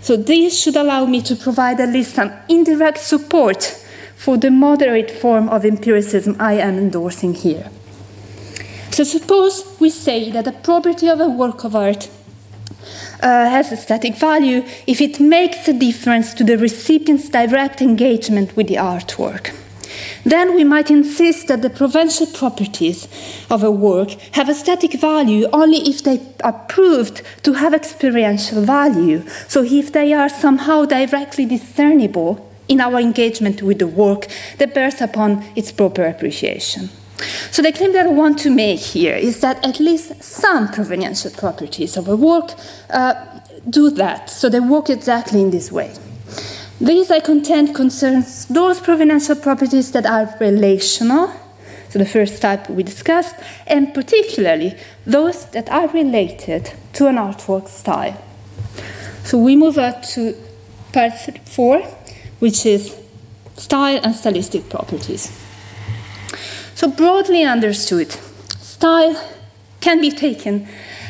So, 0.00 0.16
this 0.16 0.58
should 0.58 0.76
allow 0.76 1.04
me 1.04 1.20
to 1.20 1.36
provide 1.36 1.78
at 1.78 1.90
least 1.90 2.14
some 2.14 2.32
indirect 2.48 3.00
support 3.00 3.62
for 4.16 4.38
the 4.38 4.50
moderate 4.50 5.10
form 5.10 5.50
of 5.50 5.66
empiricism 5.66 6.34
I 6.40 6.54
am 6.54 6.78
endorsing 6.78 7.34
here. 7.34 7.70
So 8.90 9.04
suppose 9.04 9.76
we 9.78 9.90
say 9.90 10.30
that 10.32 10.44
the 10.44 10.52
property 10.52 11.06
of 11.06 11.20
a 11.20 11.28
work 11.28 11.62
of 11.62 11.76
art 11.76 12.10
uh, 13.20 13.48
has 13.48 13.72
aesthetic 13.72 14.14
value 14.14 14.64
if 14.86 15.00
it 15.00 15.20
makes 15.20 15.68
a 15.68 15.72
difference 15.72 16.34
to 16.34 16.44
the 16.44 16.56
recipient's 16.56 17.28
direct 17.28 17.82
engagement 17.82 18.56
with 18.56 18.68
the 18.68 18.76
artwork. 18.76 19.54
Then 20.24 20.54
we 20.54 20.64
might 20.64 20.90
insist 20.90 21.48
that 21.48 21.62
the 21.62 21.70
provenential 21.70 22.26
properties 22.26 23.08
of 23.50 23.62
a 23.62 23.70
work 23.70 24.10
have 24.32 24.48
aesthetic 24.48 24.92
value 25.00 25.48
only 25.52 25.78
if 25.88 26.02
they 26.02 26.20
are 26.44 26.52
proved 26.68 27.22
to 27.42 27.54
have 27.54 27.74
experiential 27.74 28.62
value. 28.62 29.24
So 29.48 29.64
if 29.64 29.92
they 29.92 30.12
are 30.12 30.28
somehow 30.28 30.84
directly 30.84 31.46
discernible 31.46 32.46
in 32.68 32.80
our 32.80 33.00
engagement 33.00 33.62
with 33.62 33.78
the 33.78 33.86
work 33.86 34.26
that 34.58 34.74
bears 34.74 35.00
upon 35.00 35.44
its 35.56 35.72
proper 35.72 36.04
appreciation. 36.04 36.90
So 37.50 37.62
the 37.62 37.72
claim 37.72 37.92
that 37.92 38.06
I 38.06 38.10
want 38.10 38.38
to 38.40 38.50
make 38.50 38.80
here 38.80 39.14
is 39.14 39.40
that 39.40 39.64
at 39.64 39.80
least 39.80 40.22
some 40.22 40.68
proveniential 40.68 41.36
properties 41.36 41.96
of 41.96 42.08
a 42.08 42.16
work 42.16 42.54
uh, 42.90 43.14
do 43.68 43.90
that. 43.90 44.30
So 44.30 44.48
they 44.48 44.60
work 44.60 44.88
exactly 44.90 45.40
in 45.40 45.50
this 45.50 45.72
way. 45.72 45.94
This, 46.80 47.10
I 47.10 47.18
contend, 47.18 47.74
concerns 47.74 48.46
those 48.46 48.78
proveniential 48.78 49.42
properties 49.42 49.90
that 49.92 50.06
are 50.06 50.32
relational, 50.38 51.32
so 51.88 51.98
the 51.98 52.06
first 52.06 52.40
type 52.40 52.70
we 52.70 52.84
discussed, 52.84 53.34
and 53.66 53.92
particularly 53.92 54.76
those 55.04 55.46
that 55.46 55.68
are 55.70 55.88
related 55.88 56.72
to 56.92 57.08
an 57.08 57.16
artwork 57.16 57.66
style. 57.66 58.22
So 59.24 59.38
we 59.38 59.56
move 59.56 59.76
on 59.76 60.00
to 60.12 60.36
part 60.92 61.14
four, 61.44 61.80
which 62.38 62.64
is 62.64 62.96
style 63.56 64.00
and 64.04 64.14
stylistic 64.14 64.68
properties. 64.70 65.32
So, 66.78 66.88
broadly 66.88 67.42
understood, 67.42 68.12
style 68.60 69.20
can 69.80 70.00
be 70.00 70.12
taken 70.12 70.68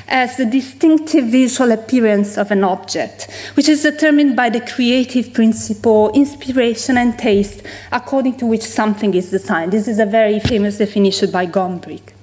as 0.09 0.39
the 0.39 0.47
distinctive 0.47 1.27
visual 1.27 1.73
appearance 1.73 2.39
of 2.39 2.51
an 2.51 2.65
object, 2.65 3.29
which 3.53 3.69
is 3.69 3.83
determined 3.83 4.35
by 4.35 4.49
the 4.49 4.63
creative 4.63 5.35
principle, 5.35 6.11
inspiration, 6.13 6.97
and 6.97 7.19
taste 7.19 7.63
according 7.93 8.39
to 8.39 8.47
which 8.47 8.63
something 8.63 9.13
is 9.13 9.31
designed. 9.31 9.73
This 9.73 9.89
is 9.89 9.99
a 9.99 10.07
very 10.07 10.41
famous 10.41 10.79
definition 10.79 11.31
by 11.31 11.45
Gombrich. 11.47 12.15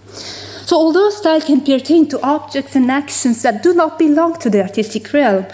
So, 0.65 0.77
although 0.77 1.11
style 1.11 1.41
can 1.41 1.61
pertain 1.61 2.07
to 2.09 2.19
objects 2.23 2.75
and 2.75 2.89
actions 2.89 3.43
that 3.43 3.61
do 3.61 3.75
not 3.75 3.99
belong 3.99 4.39
to 4.39 4.49
the 4.49 4.63
artistic 4.63 5.13
realm, 5.13 5.45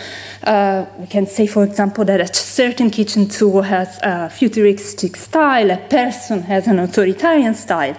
uh, 0.44 0.86
we 0.98 1.06
can 1.08 1.28
say, 1.28 1.48
for 1.48 1.66
example, 1.66 2.06
that 2.06 2.22
a 2.22 2.34
certain 2.34 2.90
kitchen 2.90 3.28
tool 3.28 3.62
has 3.64 4.00
a 4.04 4.30
futuristic 4.30 5.18
style, 5.18 5.70
a 5.70 5.76
person 5.90 6.44
has 6.44 6.66
an 6.66 6.80
authoritarian 6.80 7.56
style. 7.56 7.98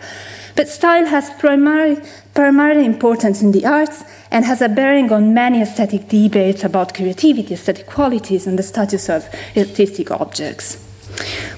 But 0.57 0.68
style 0.68 1.05
has 1.05 1.29
primary, 1.38 1.98
primary 2.33 2.87
importance 2.87 3.42
in 3.42 3.53
the 3.53 3.66
arts 3.66 4.05
and 4.31 4.46
has 4.46 4.62
a 4.62 4.70
bearing 4.70 5.12
on 5.12 5.35
many 5.35 5.61
aesthetic 5.61 6.09
debates 6.09 6.64
about 6.64 6.94
creativity, 6.94 7.53
aesthetic 7.53 7.87
qualities, 7.87 8.46
and 8.46 8.59
the 8.59 8.62
status 8.62 9.11
of 9.11 9.29
artistic 9.55 10.11
objects. 10.11 10.82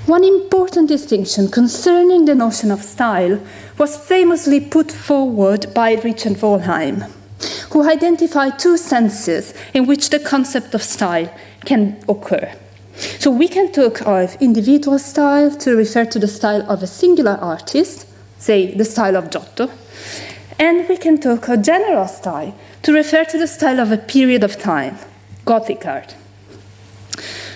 One 0.06 0.24
important 0.24 0.88
distinction 0.88 1.48
concerning 1.48 2.24
the 2.24 2.34
notion 2.34 2.70
of 2.70 2.82
style 2.82 3.40
was 3.78 3.96
famously 3.96 4.60
put 4.60 4.92
forward 4.92 5.72
by 5.72 5.94
Richard 5.94 6.34
Wollheim, 6.34 7.10
who 7.70 7.88
identified 7.88 8.58
two 8.58 8.76
senses 8.76 9.54
in 9.72 9.86
which 9.86 10.10
the 10.10 10.18
concept 10.18 10.74
of 10.74 10.82
style 10.82 11.32
can 11.64 12.02
occur. 12.08 12.52
So 13.18 13.30
we 13.30 13.48
can 13.48 13.72
talk 13.72 14.06
of 14.06 14.36
individual 14.40 14.98
style 14.98 15.50
to 15.56 15.74
refer 15.74 16.04
to 16.04 16.18
the 16.18 16.28
style 16.28 16.70
of 16.70 16.82
a 16.82 16.86
singular 16.86 17.38
artist, 17.40 18.06
say 18.38 18.74
the 18.74 18.84
style 18.84 19.16
of 19.16 19.30
Giotto, 19.30 19.70
and 20.58 20.88
we 20.88 20.96
can 20.96 21.18
talk 21.18 21.48
of 21.48 21.62
general 21.62 22.06
style 22.06 22.54
to 22.82 22.92
refer 22.92 23.24
to 23.24 23.38
the 23.38 23.46
style 23.46 23.80
of 23.80 23.90
a 23.90 23.96
period 23.96 24.44
of 24.44 24.58
time, 24.58 24.98
Gothic 25.44 25.86
art. 25.86 26.14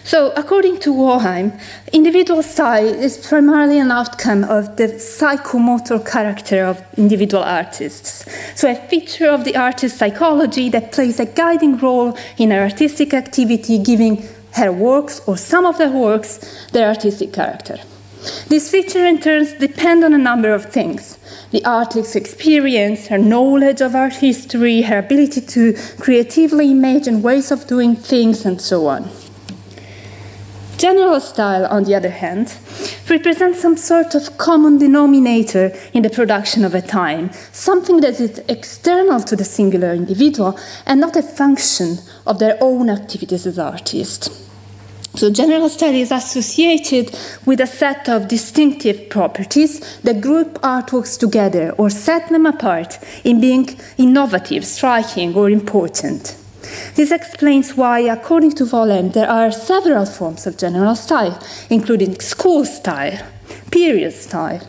So, 0.08 0.32
according 0.36 0.78
to 0.78 0.90
Wollheim, 0.90 1.52
individual 1.92 2.42
style 2.42 2.86
is 2.86 3.18
primarily 3.18 3.78
an 3.78 3.90
outcome 3.90 4.42
of 4.44 4.78
the 4.78 4.84
psychomotor 4.84 6.00
character 6.00 6.64
of 6.64 6.82
individual 6.96 7.42
artists. 7.42 8.24
So, 8.58 8.70
a 8.70 8.74
feature 8.74 9.28
of 9.28 9.44
the 9.44 9.54
artist's 9.54 9.98
psychology 9.98 10.70
that 10.70 10.92
plays 10.92 11.20
a 11.20 11.26
guiding 11.26 11.76
role 11.76 12.16
in 12.38 12.52
her 12.52 12.62
artistic 12.62 13.12
activity, 13.12 13.76
giving 13.76 14.26
her 14.52 14.72
works 14.72 15.20
or 15.26 15.36
some 15.36 15.66
of 15.66 15.76
the 15.76 15.90
works 15.90 16.38
their 16.72 16.88
artistic 16.88 17.34
character. 17.34 17.76
This 18.48 18.70
feature 18.70 19.04
in 19.04 19.20
turn 19.20 19.44
depends 19.58 20.06
on 20.06 20.14
a 20.14 20.24
number 20.30 20.54
of 20.54 20.72
things, 20.72 21.18
the 21.50 21.62
artist's 21.66 22.16
experience, 22.16 23.08
her 23.08 23.18
knowledge 23.18 23.82
of 23.82 23.94
art 23.94 24.14
history, 24.14 24.80
her 24.80 25.00
ability 25.00 25.42
to 25.42 25.74
creatively 26.00 26.70
imagine 26.70 27.20
ways 27.20 27.50
of 27.50 27.66
doing 27.66 27.94
things, 27.94 28.46
and 28.46 28.58
so 28.58 28.86
on. 28.86 29.10
General 30.78 31.18
style, 31.18 31.66
on 31.66 31.82
the 31.82 31.94
other 31.96 32.10
hand, 32.10 32.54
represents 33.10 33.60
some 33.60 33.76
sort 33.76 34.14
of 34.14 34.38
common 34.38 34.78
denominator 34.78 35.76
in 35.92 36.04
the 36.04 36.08
production 36.08 36.64
of 36.64 36.72
a 36.72 36.80
time, 36.80 37.32
something 37.50 38.00
that 38.00 38.20
is 38.20 38.38
external 38.48 39.18
to 39.18 39.34
the 39.34 39.44
singular 39.44 39.92
individual 39.92 40.56
and 40.86 41.00
not 41.00 41.16
a 41.16 41.22
function 41.22 41.98
of 42.28 42.38
their 42.38 42.56
own 42.60 42.88
activities 42.90 43.44
as 43.44 43.58
artists. 43.58 44.48
So, 45.16 45.30
general 45.30 45.68
style 45.68 45.96
is 45.96 46.12
associated 46.12 47.10
with 47.44 47.60
a 47.60 47.66
set 47.66 48.08
of 48.08 48.28
distinctive 48.28 49.10
properties 49.10 49.98
that 50.02 50.20
group 50.20 50.60
artworks 50.60 51.18
together 51.18 51.72
or 51.72 51.90
set 51.90 52.28
them 52.28 52.46
apart 52.46 53.00
in 53.24 53.40
being 53.40 53.68
innovative, 53.96 54.64
striking, 54.64 55.34
or 55.34 55.50
important. 55.50 56.37
This 56.94 57.10
explains 57.10 57.76
why, 57.76 58.00
according 58.00 58.52
to 58.52 58.64
Wollheim, 58.64 59.12
there 59.12 59.30
are 59.30 59.50
several 59.52 60.06
forms 60.06 60.46
of 60.46 60.56
general 60.56 60.94
style, 60.94 61.38
including 61.70 62.20
school 62.20 62.64
style, 62.64 63.18
period 63.70 64.12
style, 64.12 64.60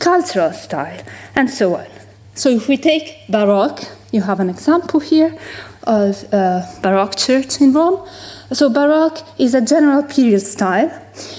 cultural 0.00 0.52
style, 0.52 1.02
and 1.34 1.50
so 1.50 1.76
on. 1.76 1.86
So, 2.34 2.50
if 2.50 2.68
we 2.68 2.76
take 2.76 3.26
Baroque, 3.28 3.82
you 4.12 4.22
have 4.22 4.40
an 4.40 4.50
example 4.50 5.00
here 5.00 5.36
of 5.84 6.24
a 6.32 6.66
Baroque 6.82 7.16
church 7.16 7.60
in 7.60 7.72
Rome. 7.72 8.06
So, 8.52 8.68
Baroque 8.68 9.20
is 9.38 9.54
a 9.54 9.60
general 9.60 10.02
period 10.02 10.40
style, 10.40 10.90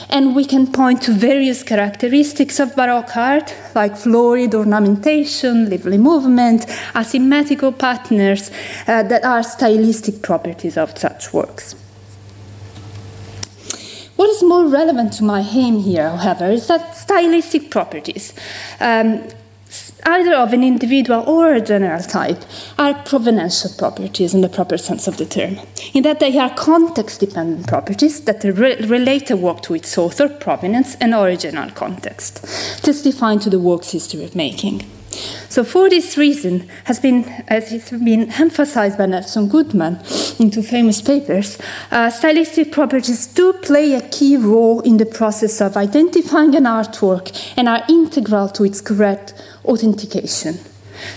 and 0.10 0.36
we 0.36 0.46
can 0.46 0.72
point 0.72 1.02
to 1.04 1.12
various 1.12 1.64
characteristics 1.64 2.60
of 2.60 2.76
Baroque 2.76 3.16
art, 3.18 3.54
like 3.74 3.98
florid 3.98 4.56
ornamentation, 4.56 5.70
lively 5.70 5.98
movement, 5.98 6.66
asymmetrical 6.96 7.72
patterns, 7.72 8.52
uh, 8.88 9.04
that 9.04 9.24
are 9.24 9.44
stylistic 9.44 10.22
properties 10.22 10.78
of 10.78 10.98
such 10.98 11.34
works. 11.34 11.76
What 14.16 14.30
is 14.30 14.44
more 14.44 14.68
relevant 14.68 15.14
to 15.14 15.24
my 15.24 15.42
aim 15.42 15.80
here, 15.80 16.10
however, 16.10 16.46
is 16.46 16.68
that 16.68 16.96
stylistic 16.96 17.70
properties 17.70 18.34
um, 18.80 19.28
either 20.06 20.36
of 20.36 20.54
an 20.54 20.63
individual 20.63 21.24
or 21.28 21.54
a 21.54 21.62
general 21.62 22.02
type, 22.02 22.44
are 22.78 22.94
provenential 23.06 23.72
properties 23.78 24.34
in 24.34 24.41
the 24.41 24.50
proper 24.50 24.78
sense 24.78 25.08
of 25.08 25.18
the 25.18 25.26
term, 25.26 25.60
in 25.94 26.04
that 26.04 26.20
they 26.20 26.38
are 26.38 26.54
context 26.56 27.20
dependent 27.20 27.68
properties 27.68 28.22
that 28.22 28.44
re- 28.44 28.80
relate 28.86 29.32
a 29.32 29.38
work 29.38 29.62
to 29.62 29.74
its 29.74 29.98
author, 29.98 30.30
provenance, 30.30 30.96
and 30.96 31.13
original 31.13 31.70
context, 31.72 32.44
testifying 32.84 33.39
to 33.39 33.50
the 33.50 33.60
work's 33.60 33.91
history 33.91 34.24
of 34.24 34.36
making. 34.36 34.82
So, 35.49 35.63
for 35.63 35.89
this 35.89 36.17
reason, 36.17 36.67
has 36.86 36.99
been, 36.99 37.23
as 37.47 37.69
has 37.69 37.89
been 37.91 38.32
emphasized 38.32 38.97
by 38.97 39.06
Nelson 39.06 39.47
Goodman 39.47 39.99
in 40.39 40.51
two 40.51 40.63
famous 40.63 41.01
papers, 41.01 41.58
uh, 41.91 42.10
stylistic 42.10 42.71
properties 42.71 43.28
do 43.28 43.54
play 43.54 43.93
a 43.93 44.01
key 44.01 44.38
role 44.38 44.82
in 44.82 44.97
the 44.97 45.06
process 45.06 45.62
of 45.62 45.78
identifying 45.78 46.56
an 46.56 46.65
artwork 46.65 47.54
and 47.58 47.69
are 47.69 47.84
integral 47.88 48.49
to 48.49 48.63
its 48.63 48.82
correct 48.82 49.34
authentication. 49.63 50.60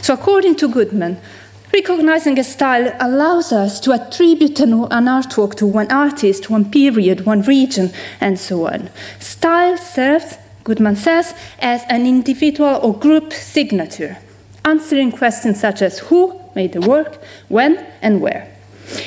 So, 0.02 0.14
according 0.14 0.56
to 0.56 0.68
Goodman, 0.68 1.18
recognizing 1.72 2.38
a 2.38 2.44
style 2.44 2.94
allows 3.00 3.52
us 3.52 3.80
to 3.80 3.92
attribute 3.92 4.61
an, 4.61 4.72
an, 4.72 5.06
artwork 5.06 5.54
to 5.56 5.66
one 5.66 5.90
artist, 5.90 6.50
one 6.50 6.70
period, 6.70 7.26
one 7.26 7.42
region, 7.42 7.90
and 8.20 8.38
so 8.38 8.66
on. 8.66 8.90
Style 9.18 9.76
serves, 9.76 10.38
Goodman 10.68 10.96
says, 10.96 11.33
as 11.61 11.83
an 11.88 12.04
individual 12.04 12.78
or 12.83 12.92
group 12.92 13.33
signature, 13.33 14.18
answering 14.66 15.11
questions 15.11 15.59
such 15.59 15.81
as 15.81 16.00
who 16.00 16.38
made 16.54 16.74
the 16.74 16.83
work, 16.83 17.22
when, 17.48 17.87
and 18.02 18.20
where, 18.20 18.54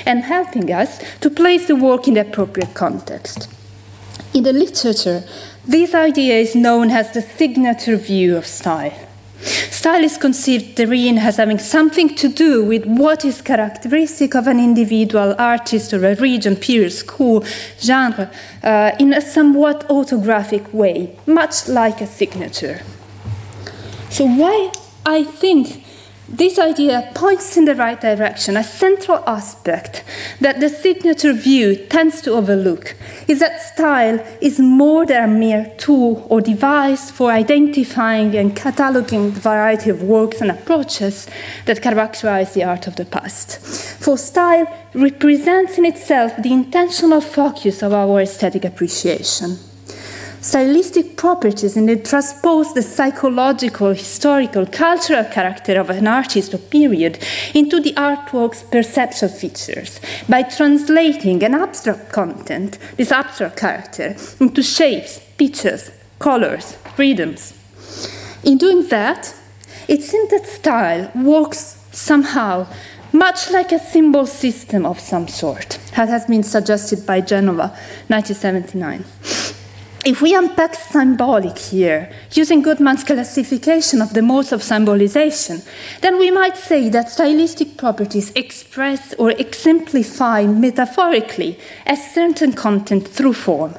and 0.03 0.23
helping 0.23 0.73
us 0.73 0.99
to 1.19 1.29
place 1.29 1.67
the 1.67 1.75
work 1.75 2.07
in 2.07 2.15
the 2.15 2.21
appropriate 2.21 2.73
context. 2.73 3.47
In 4.33 4.41
the 4.41 4.53
literature, 4.53 5.23
this 5.67 5.93
idea 5.93 6.39
is 6.39 6.55
known 6.55 6.89
as 6.89 7.13
the 7.13 7.21
signature 7.21 7.95
view 7.95 8.37
of 8.37 8.47
style. 8.47 8.97
Style 9.43 10.03
is 10.03 10.17
conceived 10.17 10.75
therein 10.77 11.17
as 11.17 11.37
having 11.37 11.57
something 11.57 12.15
to 12.15 12.27
do 12.27 12.63
with 12.63 12.85
what 12.85 13.25
is 13.25 13.41
characteristic 13.41 14.35
of 14.35 14.47
an 14.47 14.59
individual 14.59 15.35
artist 15.39 15.93
or 15.93 16.05
a 16.05 16.15
region, 16.15 16.55
period, 16.55 16.91
school, 16.91 17.43
genre, 17.79 18.29
uh, 18.63 18.91
in 18.99 19.13
a 19.13 19.21
somewhat 19.21 19.89
autographic 19.89 20.71
way, 20.73 21.15
much 21.25 21.67
like 21.67 22.01
a 22.01 22.07
signature. 22.07 22.81
So, 24.09 24.25
why 24.25 24.71
I 25.05 25.23
think 25.23 25.80
this 26.31 26.57
idea 26.57 27.11
points 27.13 27.57
in 27.57 27.65
the 27.65 27.75
right 27.75 27.99
direction. 27.99 28.55
A 28.55 28.63
central 28.63 29.23
aspect 29.27 30.03
that 30.39 30.59
the 30.59 30.69
signature 30.69 31.33
view 31.33 31.75
tends 31.75 32.21
to 32.21 32.31
overlook 32.31 32.95
is 33.27 33.39
that 33.39 33.61
style 33.61 34.25
is 34.41 34.59
more 34.59 35.05
than 35.05 35.23
a 35.23 35.33
mere 35.33 35.73
tool 35.77 36.25
or 36.29 36.39
device 36.39 37.11
for 37.11 37.31
identifying 37.31 38.35
and 38.35 38.55
cataloging 38.55 39.33
the 39.33 39.39
variety 39.39 39.89
of 39.89 40.03
works 40.03 40.41
and 40.41 40.49
approaches 40.49 41.27
that 41.65 41.81
characterize 41.81 42.53
the 42.53 42.63
art 42.63 42.87
of 42.87 42.95
the 42.95 43.05
past. 43.05 43.59
For 44.01 44.17
style 44.17 44.67
represents 44.93 45.77
in 45.77 45.85
itself 45.85 46.31
the 46.41 46.53
intentional 46.53 47.21
focus 47.21 47.83
of 47.83 47.93
our 47.93 48.21
aesthetic 48.21 48.63
appreciation 48.63 49.57
stylistic 50.41 51.15
properties 51.17 51.77
and 51.77 51.87
they 51.87 51.95
transpose 51.95 52.73
the 52.73 52.81
psychological, 52.81 53.89
historical, 53.89 54.65
cultural 54.65 55.23
character 55.25 55.79
of 55.79 55.89
an 55.89 56.07
artist 56.07 56.53
or 56.53 56.57
period 56.57 57.19
into 57.53 57.79
the 57.79 57.93
artwork's 57.93 58.63
perceptual 58.63 59.29
features 59.29 59.99
by 60.27 60.41
translating 60.41 61.43
an 61.43 61.53
abstract 61.53 62.11
content, 62.11 62.79
this 62.97 63.11
abstract 63.11 63.57
character, 63.57 64.15
into 64.39 64.63
shapes, 64.63 65.19
pictures, 65.37 65.91
colors, 66.19 66.75
rhythms. 66.97 67.53
In 68.43 68.57
doing 68.57 68.87
that, 68.87 69.35
it 69.87 70.01
seems 70.01 70.31
that 70.31 70.47
style 70.47 71.11
works 71.15 71.77
somehow 71.91 72.65
much 73.13 73.51
like 73.51 73.71
a 73.71 73.79
symbol 73.79 74.25
system 74.25 74.85
of 74.85 74.99
some 74.99 75.27
sort, 75.27 75.77
as 75.97 76.09
has 76.09 76.25
been 76.25 76.43
suggested 76.43 77.05
by 77.05 77.19
Genova, 77.21 77.67
1979. 78.07 79.03
If 80.03 80.19
we 80.19 80.33
unpack 80.33 80.73
symbolic 80.73 81.59
here, 81.59 82.11
using 82.31 82.63
Goodman's 82.63 83.03
classification 83.03 84.01
of 84.01 84.15
the 84.15 84.23
modes 84.23 84.51
of 84.51 84.63
symbolization, 84.63 85.61
then 86.01 86.17
we 86.17 86.31
might 86.31 86.57
say 86.57 86.89
that 86.89 87.11
stylistic 87.11 87.77
properties 87.77 88.31
express 88.33 89.13
or 89.19 89.29
exemplify 89.29 90.47
metaphorically 90.47 91.59
a 91.85 91.95
certain 91.95 92.53
content 92.53 93.07
through 93.07 93.33
form, 93.33 93.75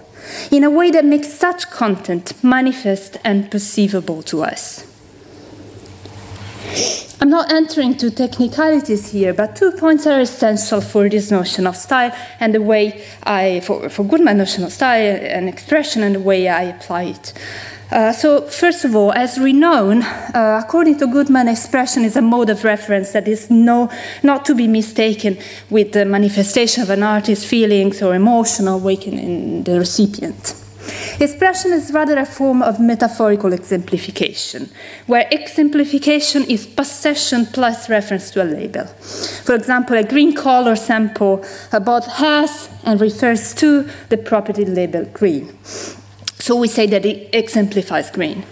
in 0.53 0.63
a 0.63 0.71
way 0.71 0.93
that 0.93 1.05
makes 1.05 1.27
such 1.27 1.69
content 1.71 2.33
manifest 2.45 3.17
and 3.25 3.51
perceivable 3.51 4.23
to 4.23 4.45
us. 4.45 4.87
I'm 7.23 7.31
not 7.31 7.53
entering 7.53 7.97
to 7.99 8.11
technicalities 8.11 9.13
here, 9.13 9.33
but 9.33 9.55
two 9.55 9.71
points 9.71 10.09
are 10.09 10.19
essential 10.19 10.81
for 10.81 11.09
this 11.09 11.31
notion 11.31 11.69
of 11.69 11.77
style 11.77 12.11
and 12.41 12.53
the 12.53 12.61
way 12.61 13.07
I, 13.23 13.61
for, 13.61 13.89
for 13.91 14.03
Goodman 14.03 14.39
notion 14.39 14.65
of 14.65 14.73
style 14.73 15.21
and 15.23 15.49
expression 15.49 16.03
and 16.03 16.17
the 16.17 16.21
way 16.21 16.49
I 16.49 16.63
apply 16.63 17.03
it. 17.05 17.33
Uh, 17.93 18.13
so, 18.13 18.41
first 18.41 18.85
of 18.85 18.97
all, 18.97 19.13
as 19.13 19.39
renown, 19.39 20.03
uh, 20.03 20.61
according 20.65 20.99
to 20.99 21.07
Goodman, 21.07 21.47
expression 21.47 22.05
is 22.05 22.17
a 22.17 22.23
mode 22.23 22.51
of 22.51 22.65
reference 22.65 23.13
that 23.13 23.29
is 23.29 23.49
no, 23.49 23.89
not 24.25 24.45
to 24.47 24.57
be 24.57 24.67
mistaken 24.67 25.39
with 25.71 25.93
the 25.93 26.05
manifestation 26.05 26.83
of 26.83 26.91
an 26.91 27.05
artist's 27.05 27.47
feelings 27.47 28.03
or 28.03 28.17
emotion 28.17 28.67
awakened 28.67 29.21
in 29.21 29.63
the 29.63 29.79
recipient. 29.79 30.62
Expression 31.21 31.73
is 31.73 31.93
rather 31.93 32.19
a 32.19 32.27
form 32.27 32.63
of 32.63 32.81
metaphorical 32.81 33.53
exemplification, 33.53 34.71
where 35.07 35.29
exemplification 35.31 36.45
is 36.45 36.67
possession 36.67 37.47
plus 37.47 37.89
reference 37.89 38.31
to 38.31 38.43
a 38.43 38.45
label. 38.45 38.87
For 39.45 39.55
example, 39.55 39.97
a 39.97 40.05
green 40.05 40.35
color 40.35 40.77
sample 40.77 41.45
both 41.85 42.07
has 42.07 42.69
and 42.85 43.01
refers 43.01 43.55
to 43.55 43.89
the 44.09 44.17
property 44.17 44.65
label 44.65 45.05
green. 45.07 45.57
So 46.39 46.57
we 46.57 46.69
say 46.69 46.87
that 46.87 47.05
it 47.07 47.33
exemplifies 47.33 48.11
green. 48.11 48.45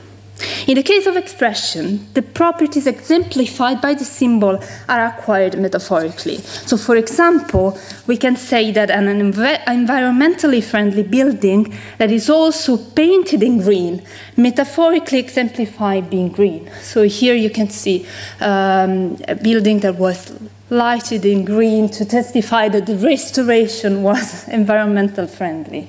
In 0.66 0.74
the 0.74 0.82
case 0.82 1.06
of 1.06 1.16
expression, 1.16 2.06
the 2.14 2.22
properties 2.22 2.86
exemplified 2.86 3.80
by 3.80 3.94
the 3.94 4.04
symbol 4.04 4.62
are 4.88 5.06
acquired 5.06 5.58
metaphorically. 5.58 6.36
So, 6.36 6.76
for 6.76 6.96
example, 6.96 7.78
we 8.06 8.16
can 8.16 8.36
say 8.36 8.70
that 8.72 8.90
an 8.90 9.06
env- 9.06 9.64
environmentally 9.64 10.62
friendly 10.62 11.02
building 11.02 11.74
that 11.98 12.10
is 12.10 12.28
also 12.28 12.76
painted 12.76 13.42
in 13.42 13.58
green 13.58 14.02
metaphorically 14.36 15.18
exemplifies 15.18 16.04
being 16.04 16.28
green. 16.28 16.70
So, 16.82 17.04
here 17.04 17.34
you 17.34 17.50
can 17.50 17.70
see 17.70 18.06
um, 18.40 19.16
a 19.28 19.34
building 19.34 19.80
that 19.80 19.96
was 19.96 20.32
lighted 20.68 21.24
in 21.24 21.44
green 21.44 21.88
to 21.88 22.04
testify 22.04 22.68
that 22.68 22.86
the 22.86 22.96
restoration 22.96 24.02
was 24.02 24.46
environmental 24.48 25.26
friendly. 25.26 25.88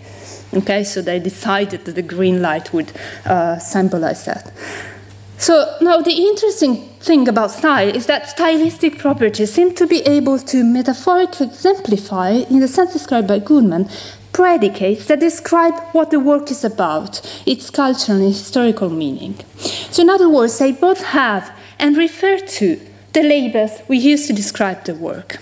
Okay, 0.54 0.84
so 0.84 1.02
they 1.02 1.20
decided 1.20 1.86
that 1.86 1.96
the 1.96 2.02
green 2.02 2.42
light 2.42 2.74
would 2.74 2.92
uh, 3.26 3.58
symbolize 3.60 4.26
that. 4.26 4.52
So 5.38 5.76
now 5.82 6.02
the 6.02 6.12
interesting 6.12 6.90
thing 7.00 7.28
about 7.28 7.52
style 7.52 7.88
is 7.88 8.06
that 8.06 8.30
stylistic 8.30 9.00
properties 9.00 9.52
seem 9.52 9.74
to 9.76 9.88
be 9.88 10.02
able 10.02 10.38
to 10.40 10.64
metaphorically 10.64 11.48
exemplify, 11.48 12.30
in 12.30 12.60
the 12.60 12.68
sense 12.68 12.94
described 12.94 13.28
by 13.28 13.40
Goodman, 13.40 13.90
predicates 14.34 15.06
that 15.08 15.20
describe 15.20 15.74
what 15.94 16.12
the 16.12 16.20
work 16.20 16.52
is 16.52 16.64
about, 16.64 17.22
its 17.46 17.70
cultural 17.70 18.20
and 18.20 18.28
historical 18.28 18.90
meaning. 18.90 19.40
So, 19.58 20.04
in 20.04 20.10
other 20.10 20.30
words, 20.30 20.60
they 20.60 20.74
both 20.74 21.04
have 21.06 21.52
and 21.80 21.98
refer 21.98 22.38
to 22.38 22.80
the 23.14 23.24
labels 23.24 23.72
we 23.88 23.98
use 23.98 24.28
to 24.28 24.34
describe 24.34 24.84
the 24.84 24.96
work. 24.96 25.40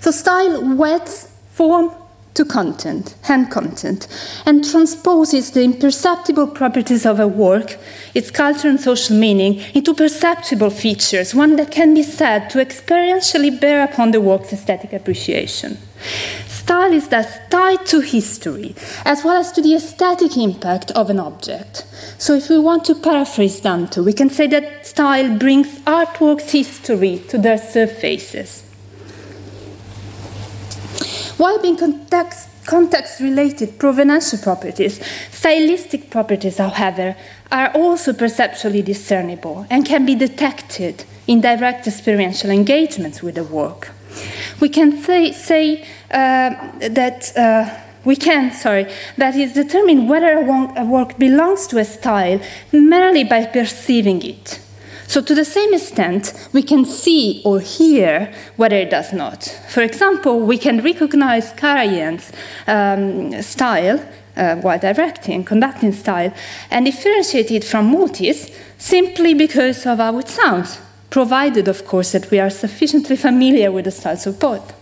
So, 0.00 0.10
style 0.10 0.76
weds 0.76 1.32
form 1.52 1.92
to 2.36 2.44
content, 2.44 3.14
hand 3.22 3.50
content, 3.50 4.06
and 4.46 4.64
transposes 4.64 5.50
the 5.50 5.64
imperceptible 5.64 6.46
properties 6.46 7.04
of 7.04 7.18
a 7.18 7.26
work, 7.26 7.78
its 8.14 8.30
culture 8.30 8.68
and 8.68 8.80
social 8.80 9.16
meaning, 9.16 9.60
into 9.74 9.94
perceptible 9.94 10.70
features, 10.70 11.34
one 11.34 11.56
that 11.56 11.70
can 11.70 11.94
be 11.94 12.02
said 12.02 12.48
to 12.50 12.58
experientially 12.58 13.60
bear 13.60 13.82
upon 13.82 14.12
the 14.12 14.20
work's 14.20 14.52
aesthetic 14.52 14.92
appreciation. 14.92 15.78
Style 16.46 16.92
is 16.92 17.08
thus 17.08 17.38
tied 17.48 17.86
to 17.86 18.00
history, 18.00 18.74
as 19.04 19.24
well 19.24 19.36
as 19.36 19.52
to 19.52 19.62
the 19.62 19.74
aesthetic 19.74 20.36
impact 20.36 20.90
of 20.92 21.08
an 21.10 21.20
object. 21.20 21.86
So, 22.18 22.34
if 22.34 22.50
we 22.50 22.58
want 22.58 22.84
to 22.86 22.94
paraphrase 22.94 23.60
Danto, 23.60 24.04
we 24.04 24.12
can 24.12 24.30
say 24.30 24.46
that 24.48 24.86
style 24.86 25.38
brings 25.38 25.78
artwork's 25.80 26.50
history 26.50 27.22
to 27.28 27.38
their 27.38 27.58
surfaces. 27.58 28.65
While 31.38 31.60
being 31.60 31.76
context, 31.76 32.48
context 32.64 33.20
related 33.20 33.78
provenance 33.78 34.40
properties, 34.42 35.00
stylistic 35.30 36.10
properties, 36.10 36.58
however, 36.58 37.14
are 37.52 37.70
also 37.74 38.12
perceptually 38.12 38.82
discernible 38.82 39.66
and 39.68 39.84
can 39.84 40.06
be 40.06 40.14
detected 40.14 41.04
in 41.26 41.40
direct 41.40 41.86
experiential 41.86 42.50
engagements 42.50 43.22
with 43.22 43.34
the 43.34 43.44
work. 43.44 43.92
We 44.60 44.68
can 44.70 45.02
say, 45.02 45.32
say 45.32 45.82
uh, 46.10 46.50
that. 46.88 47.36
Uh, 47.36 47.82
we 48.06 48.14
can, 48.14 48.52
sorry, 48.52 48.86
that 49.16 49.34
is 49.34 49.52
determine 49.52 50.06
whether 50.06 50.38
a 50.38 50.84
work 50.84 51.18
belongs 51.18 51.66
to 51.66 51.78
a 51.78 51.84
style 51.84 52.40
merely 52.70 53.24
by 53.24 53.46
perceiving 53.46 54.22
it. 54.22 54.60
So, 55.06 55.22
to 55.22 55.34
the 55.34 55.44
same 55.44 55.72
extent, 55.72 56.32
we 56.52 56.62
can 56.62 56.84
see 56.84 57.42
or 57.44 57.60
hear 57.60 58.32
whether 58.56 58.76
it 58.76 58.90
does 58.90 59.12
not. 59.12 59.44
For 59.68 59.82
example, 59.82 60.40
we 60.40 60.58
can 60.58 60.82
recognize 60.82 61.52
Karajan's 61.52 62.32
um, 62.66 63.40
style 63.42 64.04
uh, 64.36 64.56
while 64.56 64.78
directing, 64.78 65.44
conducting 65.44 65.92
style, 65.92 66.32
and 66.70 66.84
differentiate 66.84 67.50
it 67.50 67.64
from 67.64 67.90
Muti's 67.90 68.50
simply 68.78 69.32
because 69.32 69.86
of 69.86 69.98
how 69.98 70.18
it 70.18 70.28
sounds, 70.28 70.78
provided, 71.10 71.68
of 71.68 71.86
course, 71.86 72.12
that 72.12 72.30
we 72.30 72.38
are 72.38 72.50
sufficiently 72.50 73.16
familiar 73.16 73.70
with 73.70 73.84
the 73.84 73.90
styles 73.90 74.26
of 74.26 74.38
both. 74.38 74.74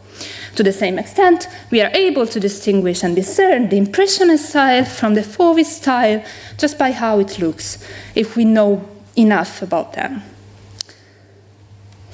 To 0.56 0.62
the 0.62 0.72
same 0.72 0.98
extent, 0.98 1.48
we 1.70 1.80
are 1.80 1.90
able 1.94 2.26
to 2.28 2.40
distinguish 2.40 3.02
and 3.02 3.16
discern 3.16 3.68
the 3.68 3.76
Impressionist 3.76 4.50
style 4.50 4.84
from 4.84 5.14
the 5.14 5.22
Fauvist 5.22 5.82
style 5.82 6.24
just 6.56 6.78
by 6.78 6.92
how 6.92 7.18
it 7.18 7.38
looks, 7.38 7.84
if 8.14 8.36
we 8.36 8.44
know 8.44 8.88
enough 9.16 9.62
about 9.62 9.92
them. 9.94 10.22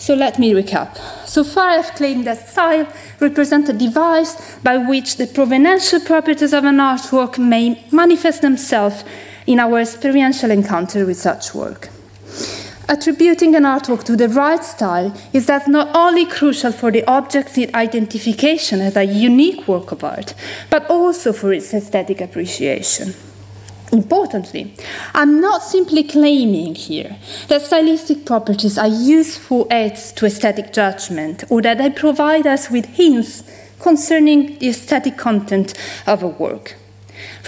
So 0.01 0.15
let 0.15 0.39
me 0.39 0.55
recap. 0.55 0.97
So 1.27 1.45
far, 1.45 1.69
I've 1.69 1.95
claimed 1.95 2.27
that 2.27 2.49
style 2.49 2.87
represents 3.21 3.69
a 3.69 3.75
device 3.75 4.59
by 4.61 4.79
which 4.79 5.17
the 5.17 5.27
provenential 5.27 6.01
properties 6.01 6.55
of 6.55 6.65
an 6.65 6.79
artwork 6.79 7.39
may 7.39 7.85
manifest 7.93 8.41
themselves 8.41 9.05
in 9.47 9.61
our 9.61 9.79
experiential 9.79 10.51
encounter 10.51 11.05
with 11.05 11.19
such 11.19 11.55
work. 11.55 11.91
Attributing 12.89 13.55
an 13.55 13.65
artwork 13.65 14.03
to 14.05 14.17
the 14.17 14.29
right 14.31 14.65
style 14.65 15.15
is 15.35 15.47
thus 15.47 15.69
not 15.69 15.95
only 15.95 16.25
crucial 16.25 16.73
for 16.73 16.91
the 16.91 17.05
object's 17.05 17.59
identification 17.59 18.81
as 18.81 18.97
a 18.97 19.05
unique 19.05 19.69
work 19.69 19.93
of 19.93 20.03
art, 20.03 20.35
but 20.71 20.89
also 20.91 21.33
for 21.33 21.53
its 21.53 21.75
aesthetic 21.75 22.23
appreciation. 22.23 23.15
Importantly, 23.93 24.75
I'm 25.15 25.41
not 25.41 25.63
simply 25.63 26.05
claiming 26.05 26.77
here 26.77 27.17
that 27.49 27.63
stylistic 27.63 28.25
properties 28.25 28.79
are 28.79 28.87
useful 28.87 29.67
aids 29.71 30.13
to 30.13 30.27
aesthetic 30.27 30.73
judgment 30.73 31.45
or 31.51 31.61
that 31.63 31.79
they 31.79 31.91
provide 31.91 32.47
us 32.47 32.71
with 32.71 32.87
hints 32.87 33.43
concerning 33.81 34.59
the 34.59 34.69
aesthetic 34.69 35.17
content 35.17 35.75
of 36.07 36.23
a 36.23 36.29
work. 36.29 36.77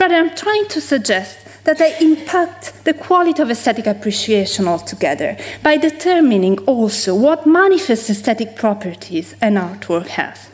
Rather, 0.00 0.16
I'm 0.16 0.34
trying 0.34 0.66
to 0.68 0.80
suggest 0.80 1.38
that 1.64 1.78
they 1.78 1.96
impact 2.00 2.84
the 2.84 2.94
quality 2.94 3.40
of 3.40 3.50
aesthetic 3.50 3.86
appreciation 3.86 4.66
altogether 4.66 5.36
by 5.62 5.76
determining 5.76 6.58
also 6.60 7.14
what 7.14 7.46
manifest 7.46 8.10
aesthetic 8.10 8.56
properties 8.56 9.36
an 9.40 9.54
artwork 9.54 10.08
has. 10.08 10.50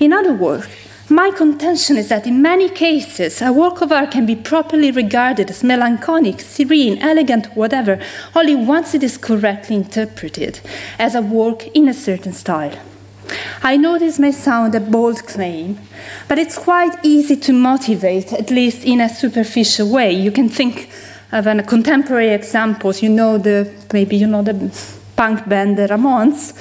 In 0.00 0.12
other 0.12 0.32
words, 0.32 0.66
my 1.08 1.30
contention 1.30 1.96
is 1.96 2.08
that 2.08 2.26
in 2.26 2.42
many 2.42 2.68
cases, 2.68 3.40
a 3.40 3.52
work 3.52 3.80
of 3.80 3.92
art 3.92 4.10
can 4.10 4.26
be 4.26 4.34
properly 4.34 4.90
regarded 4.90 5.50
as 5.50 5.62
melancholic, 5.62 6.40
serene, 6.40 6.98
elegant, 6.98 7.46
whatever, 7.56 8.00
only 8.34 8.56
once 8.56 8.92
it 8.92 9.04
is 9.04 9.16
correctly 9.16 9.76
interpreted 9.76 10.58
as 10.98 11.14
a 11.14 11.22
work 11.22 11.68
in 11.68 11.86
a 11.86 11.94
certain 11.94 12.32
style. 12.32 12.76
I 13.62 13.76
know 13.76 13.98
this 13.98 14.18
may 14.18 14.32
sound 14.32 14.74
a 14.74 14.80
bold 14.80 15.26
claim, 15.26 15.78
but 16.26 16.38
it's 16.38 16.58
quite 16.58 16.96
easy 17.04 17.36
to 17.36 17.52
motivate, 17.52 18.32
at 18.32 18.50
least 18.50 18.84
in 18.84 19.00
a 19.00 19.08
superficial 19.08 19.88
way. 19.88 20.12
You 20.12 20.32
can 20.32 20.48
think 20.48 20.90
of 21.30 21.46
a 21.46 21.62
contemporary 21.62 22.30
examples. 22.30 23.02
You 23.02 23.10
know 23.10 23.38
the 23.38 23.72
maybe 23.92 24.16
you 24.16 24.26
know 24.26 24.42
the 24.42 24.54
punk 25.16 25.48
band 25.48 25.76
the 25.76 25.86
Ramones. 25.86 26.52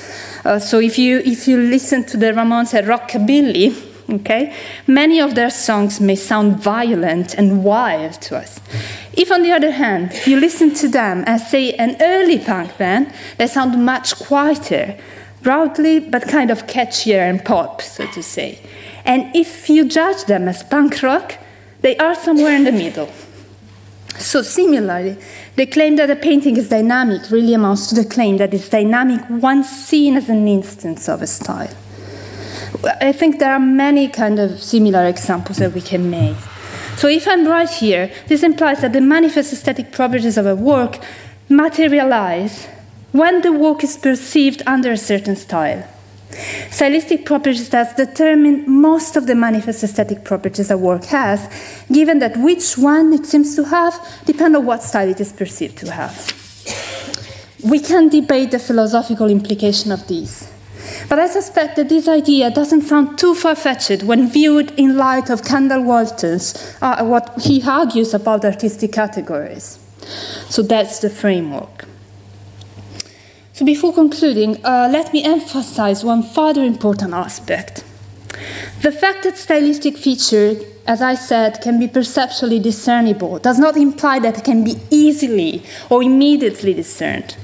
Uh, 0.45 0.59
so 0.59 0.79
if 0.79 0.99
you 0.99 1.19
if 1.25 1.47
you 1.47 1.57
listen 1.57 2.03
to 2.05 2.17
the 2.17 2.27
Ramones 2.27 2.73
at 2.73 2.85
rockabilly, 2.85 3.94
okay, 4.09 4.55
many 4.87 5.19
of 5.19 5.35
their 5.35 5.49
songs 5.49 5.99
may 5.99 6.15
sound 6.15 6.59
violent 6.59 7.33
and 7.33 7.63
wild 7.63 8.13
to 8.21 8.37
us. 8.37 8.59
If, 9.13 9.31
on 9.31 9.43
the 9.43 9.51
other 9.51 9.71
hand, 9.71 10.13
you 10.25 10.39
listen 10.39 10.73
to 10.75 10.87
them 10.87 11.23
as, 11.25 11.49
say, 11.49 11.73
an 11.73 11.97
early 12.01 12.39
punk 12.39 12.77
band, 12.77 13.13
they 13.37 13.47
sound 13.47 13.83
much 13.83 14.15
quieter, 14.15 14.97
broadly 15.41 15.99
but 15.99 16.27
kind 16.27 16.51
of 16.51 16.67
catchier 16.67 17.19
and 17.19 17.43
pop, 17.43 17.81
so 17.81 18.05
to 18.07 18.23
say. 18.23 18.59
And 19.05 19.35
if 19.35 19.69
you 19.69 19.87
judge 19.87 20.25
them 20.25 20.47
as 20.47 20.63
punk 20.63 21.01
rock, 21.01 21.37
they 21.81 21.95
are 21.97 22.15
somewhere 22.15 22.55
in 22.55 22.63
the 22.63 22.71
middle. 22.71 23.11
So, 24.17 24.41
similarly, 24.41 25.17
the 25.55 25.65
claim 25.65 25.97
that 25.97 26.09
a 26.09 26.15
painting 26.15 26.57
is 26.57 26.69
dynamic 26.69 27.29
really 27.29 27.53
amounts 27.53 27.87
to 27.89 27.95
the 27.95 28.05
claim 28.05 28.37
that 28.37 28.53
it's 28.53 28.69
dynamic 28.69 29.21
once 29.29 29.69
seen 29.69 30.15
as 30.15 30.29
an 30.29 30.47
instance 30.47 31.09
of 31.09 31.21
a 31.21 31.27
style. 31.27 31.75
I 33.01 33.11
think 33.11 33.39
there 33.39 33.53
are 33.53 33.59
many 33.59 34.07
kind 34.07 34.39
of 34.39 34.61
similar 34.61 35.05
examples 35.05 35.57
that 35.57 35.73
we 35.73 35.81
can 35.81 36.09
make. 36.09 36.37
So, 36.97 37.07
if 37.07 37.27
I'm 37.27 37.47
right 37.47 37.69
here, 37.69 38.11
this 38.27 38.43
implies 38.43 38.81
that 38.81 38.93
the 38.93 39.01
manifest 39.01 39.53
aesthetic 39.53 39.91
properties 39.91 40.37
of 40.37 40.45
a 40.45 40.55
work 40.55 40.99
materialize 41.49 42.67
when 43.11 43.41
the 43.41 43.51
work 43.51 43.83
is 43.83 43.97
perceived 43.97 44.61
under 44.65 44.91
a 44.91 44.97
certain 44.97 45.35
style. 45.35 45.87
Stylistic 46.71 47.25
properties 47.25 47.69
thus 47.69 47.93
determine 47.93 48.69
most 48.69 49.15
of 49.15 49.27
the 49.27 49.35
manifest 49.35 49.83
aesthetic 49.83 50.23
properties 50.23 50.71
a 50.71 50.77
work 50.77 51.05
has, 51.05 51.47
given 51.91 52.19
that 52.19 52.35
which 52.37 52.77
one 52.77 53.13
it 53.13 53.25
seems 53.25 53.55
to 53.55 53.63
have 53.65 53.93
depend 54.25 54.55
on 54.55 54.65
what 54.65 54.83
style 54.83 55.09
it 55.09 55.21
is 55.21 55.31
perceived 55.31 55.77
to 55.77 55.91
have. 55.91 56.13
We 57.63 57.79
can 57.79 58.09
debate 58.09 58.51
the 58.51 58.59
philosophical 58.59 59.29
implication 59.29 59.91
of 59.91 60.07
these. 60.07 60.51
But 61.07 61.19
I 61.19 61.27
suspect 61.27 61.75
that 61.75 61.89
this 61.89 62.07
idea 62.07 62.49
doesn't 62.49 62.81
sound 62.81 63.17
too 63.17 63.35
far 63.35 63.55
fetched 63.55 64.03
when 64.03 64.27
viewed 64.27 64.71
in 64.71 64.97
light 64.97 65.29
of 65.29 65.43
Kendall 65.43 65.83
Walton's, 65.83 66.75
uh, 66.81 67.03
what 67.05 67.41
he 67.41 67.61
argues 67.63 68.13
about 68.13 68.43
artistic 68.43 68.91
categories. 68.91 69.79
So 70.49 70.61
that's 70.61 70.99
the 70.99 71.09
framework. 71.09 71.85
So 73.53 73.65
before 73.65 73.93
concluding, 73.93 74.63
uh, 74.65 74.89
let 74.91 75.13
me 75.13 75.23
emphasize 75.23 76.03
one 76.03 76.23
further 76.23 76.63
important 76.63 77.13
aspect. 77.13 77.83
The 78.81 78.91
fact 78.91 79.23
that 79.23 79.37
stylistic 79.37 79.97
feature, 79.97 80.55
as 80.85 81.01
I 81.01 81.15
said, 81.15 81.61
can 81.61 81.79
be 81.79 81.87
perceptually 81.87 82.59
discernible 82.59 83.39
does 83.39 83.57
not 83.57 83.77
imply 83.77 84.19
that 84.19 84.39
it 84.39 84.43
can 84.43 84.63
be 84.63 84.75
easily 84.89 85.63
or 85.89 86.03
immediately 86.03 86.73
discerned. 86.73 87.37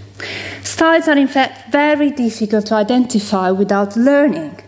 Styles 0.63 1.07
are 1.07 1.17
in 1.17 1.27
fact 1.27 1.71
very 1.71 2.09
difficult 2.09 2.67
to 2.67 2.75
identify 2.75 3.51
without 3.51 3.95
learning. 3.95 4.59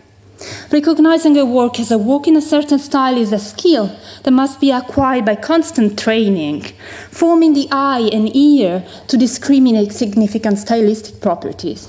Recognizing 0.70 1.36
a 1.38 1.44
work 1.44 1.78
as 1.78 1.90
a 1.90 1.98
work 1.98 2.26
in 2.26 2.36
a 2.36 2.42
certain 2.42 2.78
style 2.78 3.16
is 3.16 3.32
a 3.32 3.38
skill 3.38 3.96
that 4.24 4.30
must 4.32 4.60
be 4.60 4.70
acquired 4.70 5.24
by 5.24 5.36
constant 5.36 5.98
training, 5.98 6.62
forming 7.10 7.54
the 7.54 7.68
eye 7.70 8.10
and 8.12 8.34
ear 8.34 8.84
to 9.08 9.16
discriminate 9.16 9.92
significant 9.92 10.58
stylistic 10.58 11.20
properties. 11.20 11.88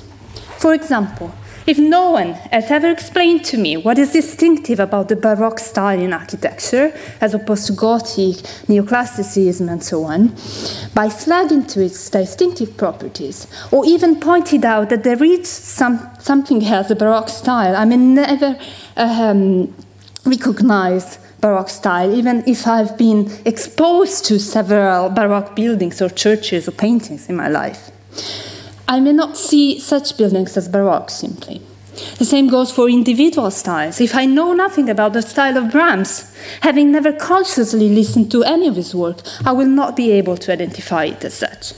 For 0.57 0.73
example, 0.73 1.33
If 1.67 1.79
no 1.79 2.11
one 2.11 2.33
has 2.51 2.69
ever 2.69 2.91
explained 2.91 3.43
to 3.45 3.57
me 3.57 3.75
what 3.75 3.97
is 3.97 4.11
distinctive 4.11 4.79
about 4.79 5.09
the 5.09 5.15
Baroque 5.15 5.57
style 5.57 5.99
in 5.99 6.13
architecture, 6.13 6.93
as 7.19 7.33
opposed 7.33 7.65
to 7.67 7.73
Gothic, 7.73 8.35
neoclassicism, 8.67 9.67
and 9.67 9.83
so 9.83 10.03
on, 10.03 10.27
by 10.93 11.09
flagging 11.09 11.65
to 11.67 11.83
its 11.83 12.07
distinctive 12.07 12.77
properties, 12.77 13.47
or 13.71 13.83
even 13.83 14.19
pointed 14.19 14.63
out 14.63 14.89
that 14.89 15.03
there 15.03 15.23
is 15.23 15.49
some, 15.49 16.07
something 16.19 16.63
else, 16.63 16.89
the 16.89 16.95
Baroque 16.95 17.29
style, 17.29 17.75
I 17.75 17.85
may 17.85 17.97
never 17.97 18.59
um, 18.95 19.73
recognize 20.23 21.17
Baroque 21.41 21.69
style, 21.69 22.13
even 22.13 22.43
if 22.45 22.67
I've 22.67 22.95
been 22.95 23.31
exposed 23.43 24.25
to 24.25 24.37
several 24.39 25.09
Baroque 25.09 25.55
buildings 25.55 25.99
or 25.99 26.09
churches 26.09 26.67
or 26.67 26.73
paintings 26.73 27.27
in 27.27 27.35
my 27.35 27.47
life. 27.47 27.89
I 28.87 28.99
may 28.99 29.13
not 29.13 29.37
see 29.37 29.79
such 29.79 30.17
buildings 30.17 30.55
as 30.57 30.67
Baroque 30.67 31.09
simply. 31.09 31.61
The 32.17 32.25
same 32.25 32.49
goes 32.49 32.71
for 32.71 32.89
individual 32.89 33.49
styles. 33.51 34.01
If 34.01 34.15
I 34.15 34.25
know 34.25 34.53
nothing 34.53 34.89
about 34.89 35.13
the 35.13 35.21
style 35.21 35.57
of 35.57 35.71
Brahms, 35.71 36.35
having 36.61 36.91
never 36.91 37.13
consciously 37.13 37.89
listened 37.89 38.31
to 38.31 38.43
any 38.43 38.67
of 38.67 38.75
his 38.75 38.93
work, 38.93 39.21
I 39.45 39.53
will 39.53 39.67
not 39.67 39.95
be 39.95 40.11
able 40.11 40.37
to 40.37 40.51
identify 40.51 41.05
it 41.05 41.23
as 41.23 41.33
such. 41.35 41.73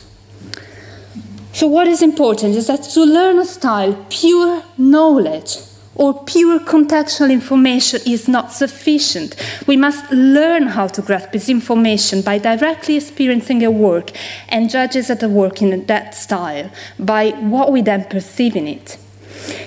So, 1.54 1.68
what 1.68 1.88
is 1.88 2.02
important 2.02 2.56
is 2.56 2.68
that 2.68 2.84
to 2.84 3.04
learn 3.04 3.40
a 3.40 3.46
style, 3.46 4.06
pure 4.10 4.64
knowledge 4.78 5.58
or 5.98 6.24
pure 6.24 6.60
contextual 6.60 7.32
information 7.32 8.00
is 8.06 8.28
not 8.28 8.54
sufficient. 8.54 9.36
We 9.66 9.76
must 9.76 10.10
learn 10.12 10.68
how 10.68 10.88
to 10.88 11.02
grasp 11.02 11.32
this 11.32 11.50
information 11.50 12.22
by 12.22 12.38
directly 12.38 12.96
experiencing 12.96 13.66
a 13.66 13.72
work 13.72 14.12
and 14.48 14.70
judge 14.70 14.96
it 14.96 15.10
at 15.10 15.24
a 15.24 15.30
work 15.30 15.62
in 15.62 15.86
that 15.88 16.16
style 16.16 16.70
by 17.00 17.32
what 17.32 17.72
we 17.72 17.82
then 17.82 18.06
perceive 18.06 18.56
in 18.56 18.68
it. 18.68 18.98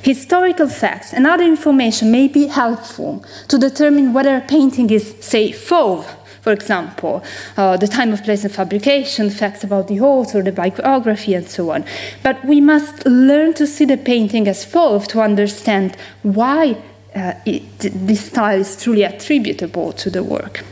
Historical 0.02 0.68
facts 0.68 1.12
and 1.12 1.26
other 1.26 1.44
information 1.44 2.10
may 2.10 2.28
be 2.28 2.46
helpful 2.46 3.24
to 3.48 3.58
determine 3.58 4.12
whether 4.12 4.36
a 4.36 4.40
painting 4.40 4.90
is, 4.90 5.14
say, 5.20 5.52
fauve 5.52 6.06
for 6.40 6.52
example, 6.52 7.22
uh, 7.56 7.76
the 7.76 7.88
time 7.88 8.12
of 8.12 8.24
place 8.24 8.44
and 8.44 8.52
fabrication, 8.52 9.30
facts 9.30 9.62
about 9.62 9.88
the 9.88 10.00
author, 10.00 10.42
the 10.42 10.52
biography, 10.52 11.34
and 11.34 11.48
so 11.48 11.70
on. 11.70 11.84
But 12.22 12.44
we 12.44 12.60
must 12.60 13.06
learn 13.06 13.54
to 13.54 13.66
see 13.66 13.84
the 13.84 13.96
painting 13.96 14.48
as 14.48 14.64
fauve 14.64 15.06
to 15.08 15.20
understand 15.20 15.96
why 16.22 16.76
uh, 17.14 17.34
it, 17.44 17.62
this 17.78 18.26
style 18.26 18.60
is 18.60 18.82
truly 18.82 19.02
attributable 19.02 19.92
to 19.92 20.10
the 20.10 20.22
work. 20.22 20.64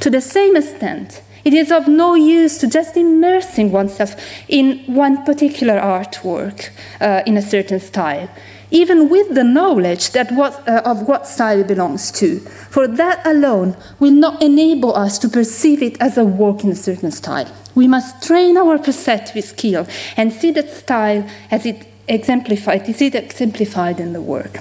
To 0.00 0.10
the 0.10 0.20
same 0.20 0.56
extent, 0.56 1.22
it 1.44 1.52
is 1.52 1.70
of 1.70 1.88
no 1.88 2.14
use 2.14 2.58
to 2.58 2.66
just 2.66 2.96
immersing 2.96 3.70
oneself 3.70 4.16
in 4.48 4.78
one 4.86 5.24
particular 5.24 5.78
artwork 5.78 6.70
uh, 7.00 7.22
in 7.26 7.36
a 7.36 7.42
certain 7.42 7.80
style 7.80 8.28
even 8.74 9.08
with 9.08 9.36
the 9.36 9.44
knowledge 9.44 10.10
that 10.10 10.32
what, 10.32 10.68
uh, 10.68 10.82
of 10.84 11.06
what 11.06 11.28
style 11.28 11.60
it 11.60 11.68
belongs 11.68 12.10
to. 12.10 12.40
For 12.40 12.88
that 12.88 13.24
alone 13.24 13.76
will 14.00 14.10
not 14.10 14.42
enable 14.42 14.96
us 14.96 15.16
to 15.20 15.28
perceive 15.28 15.80
it 15.80 15.96
as 16.00 16.18
a 16.18 16.24
work 16.24 16.64
in 16.64 16.70
a 16.72 16.74
certain 16.74 17.12
style. 17.12 17.48
We 17.76 17.86
must 17.86 18.26
train 18.26 18.56
our 18.56 18.78
perceptive 18.78 19.44
skill 19.44 19.86
and 20.16 20.32
see 20.32 20.50
that 20.52 20.70
style 20.70 21.24
as 21.52 21.64
it 21.64 21.86
exemplified, 22.08 22.88
is 22.88 23.00
it 23.00 23.14
exemplified 23.14 24.00
in 24.00 24.12
the 24.12 24.20
work. 24.20 24.58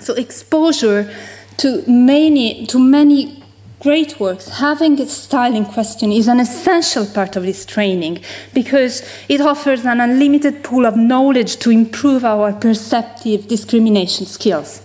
So 0.00 0.14
exposure 0.14 1.14
to 1.58 1.84
many, 1.86 2.66
to 2.66 2.78
many 2.78 3.35
great 3.80 4.18
works, 4.18 4.48
having 4.48 5.00
a 5.00 5.06
style 5.06 5.54
in 5.54 5.64
question 5.64 6.12
is 6.12 6.28
an 6.28 6.40
essential 6.40 7.06
part 7.06 7.36
of 7.36 7.42
this 7.44 7.64
training 7.64 8.20
because 8.54 9.02
it 9.28 9.40
offers 9.40 9.84
an 9.84 10.00
unlimited 10.00 10.64
pool 10.64 10.86
of 10.86 10.96
knowledge 10.96 11.56
to 11.58 11.70
improve 11.70 12.24
our 12.24 12.52
perceptive 12.52 13.48
discrimination 13.48 14.26
skills. 14.26 14.82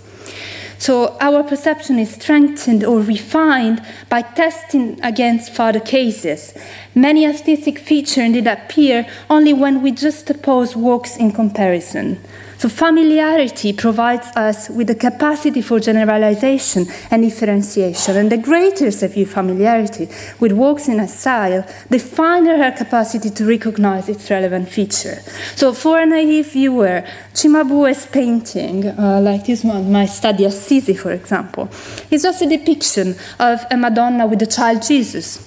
So 0.77 1.15
our 1.21 1.43
perception 1.43 1.99
is 1.99 2.15
strengthened 2.15 2.83
or 2.83 3.01
refined 3.01 3.85
by 4.09 4.23
testing 4.23 4.99
against 5.03 5.53
further 5.53 5.79
cases. 5.79 6.57
Many 6.95 7.27
artistic 7.27 7.77
features 7.77 8.17
indeed 8.17 8.47
appear 8.47 9.05
only 9.29 9.53
when 9.53 9.83
we 9.83 9.91
juxtapose 9.91 10.75
works 10.75 11.17
in 11.17 11.33
comparison. 11.33 12.19
So 12.61 12.69
familiarity 12.69 13.73
provides 13.73 14.27
us 14.37 14.69
with 14.69 14.85
the 14.85 14.93
capacity 14.93 15.63
for 15.63 15.79
generalization 15.79 16.85
and 17.09 17.23
differentiation. 17.23 18.15
And 18.15 18.31
the 18.31 18.37
greater 18.37 18.91
the 18.91 19.07
view 19.07 19.25
familiarity 19.25 20.07
with 20.39 20.51
works 20.51 20.87
in 20.87 20.99
a 20.99 21.07
style, 21.07 21.65
the 21.89 21.97
finer 21.97 22.57
her 22.57 22.71
capacity 22.71 23.31
to 23.31 23.47
recognize 23.47 24.07
its 24.09 24.29
relevant 24.29 24.69
feature. 24.69 25.23
So 25.55 25.73
for 25.73 25.99
a 25.99 26.05
naive 26.05 26.51
viewer, 26.51 27.03
Cimabue's 27.33 28.05
painting, 28.05 28.85
uh, 28.85 29.19
like 29.21 29.47
this 29.47 29.63
one, 29.63 29.91
Maestà 29.91 30.31
di 30.31 30.45
Assisi, 30.45 30.93
for 30.93 31.13
example, 31.13 31.67
is 32.11 32.21
just 32.21 32.43
a 32.43 32.45
depiction 32.45 33.15
of 33.39 33.65
a 33.71 33.75
Madonna 33.75 34.27
with 34.27 34.37
the 34.37 34.45
child 34.45 34.83
Jesus. 34.83 35.39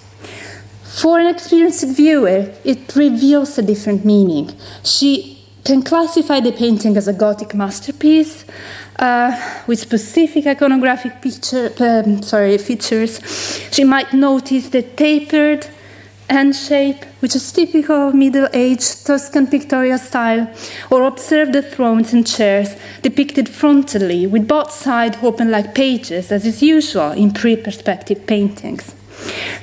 For 1.01 1.21
an 1.21 1.29
experienced 1.29 1.87
viewer, 1.97 2.51
it 2.65 2.93
reveals 2.97 3.57
a 3.57 3.63
different 3.63 4.05
meaning. 4.05 4.51
She 4.83 5.34
can 5.65 5.83
classify 5.83 6.41
the 6.41 6.53
painting 6.53 6.97
as 6.97 7.09
a 7.09 7.13
Gothic 7.13 7.55
masterpiece 7.55 8.45
uh, 8.99 9.63
with 9.67 9.79
specific 9.79 10.45
iconographic 10.45 11.23
picture, 11.23 11.73
um, 11.81 12.23
sorry, 12.23 12.59
features. 12.59 13.21
She 13.73 13.85
might 13.85 14.13
notice 14.13 14.69
the 14.69 14.83
tapered 14.83 15.67
hand 16.29 16.55
shape, 16.55 17.05
which 17.21 17.35
is 17.35 17.53
typical 17.53 18.09
of 18.09 18.15
Middle 18.15 18.49
Age 18.53 19.05
Tuscan 19.05 19.47
pictorial 19.47 19.99
style, 19.99 20.51
or 20.91 21.03
observe 21.03 21.53
the 21.53 21.63
thrones 21.63 22.13
and 22.13 22.27
chairs 22.27 22.77
depicted 23.03 23.47
frontally 23.47 24.29
with 24.29 24.47
both 24.47 24.71
sides 24.71 25.19
open 25.23 25.51
like 25.51 25.75
pages, 25.75 26.31
as 26.31 26.45
is 26.45 26.63
usual 26.63 27.13
in 27.13 27.33
pre 27.33 27.57
perspective 27.57 28.27
paintings. 28.27 28.95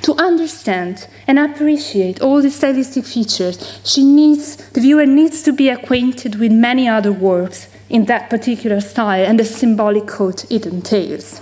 To 0.02 0.14
understand 0.14 1.06
and 1.26 1.38
appreciate 1.38 2.20
all 2.20 2.42
the 2.42 2.50
stylistic 2.50 3.04
features, 3.04 3.80
she 3.84 4.04
needs, 4.04 4.56
the 4.70 4.80
viewer 4.80 5.06
needs 5.06 5.42
to 5.42 5.52
be 5.52 5.68
acquainted 5.68 6.36
with 6.36 6.52
many 6.52 6.88
other 6.88 7.12
works 7.12 7.68
in 7.88 8.06
that 8.06 8.30
particular 8.30 8.80
style 8.80 9.24
and 9.24 9.38
the 9.38 9.44
symbolic 9.44 10.06
code 10.06 10.44
it 10.50 10.66
entails. 10.66 11.40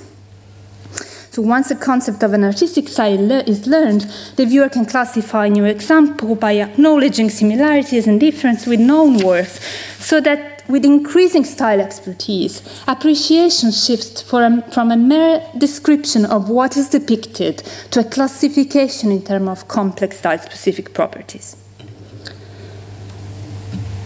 So 1.31 1.43
once 1.43 1.69
the 1.69 1.77
concept 1.77 2.25
of 2.25 2.33
an 2.33 2.43
artistic 2.43 2.89
style 2.89 3.31
is 3.31 3.69
learned, 3.69 4.03
the 4.35 4.47
viewer 4.47 4.69
can 4.69 4.85
classify 4.85 5.47
new 5.49 5.65
example 5.65 6.35
by 6.35 6.59
acknowledging 6.59 7.31
similarities 7.31 8.09
and 8.09 8.19
differences 8.19 8.67
with 8.67 8.81
known 8.81 9.19
works, 9.19 9.61
so 10.01 10.21
that 10.21 10.50
with 10.71 10.85
increasing 10.85 11.45
style 11.45 11.81
expertise, 11.81 12.63
appreciation 12.87 13.71
shifts 13.73 14.23
from, 14.23 14.63
from 14.71 14.91
a 14.91 14.97
mere 14.97 15.45
description 15.59 16.25
of 16.25 16.49
what 16.49 16.77
is 16.77 16.89
depicted 16.89 17.59
to 17.91 18.01
a 18.01 18.05
classification 18.05 19.11
in 19.11 19.23
terms 19.23 19.49
of 19.49 19.69
complex 19.69 20.19
style 20.19 20.39
specific 20.39 20.95
properties. 20.95 21.57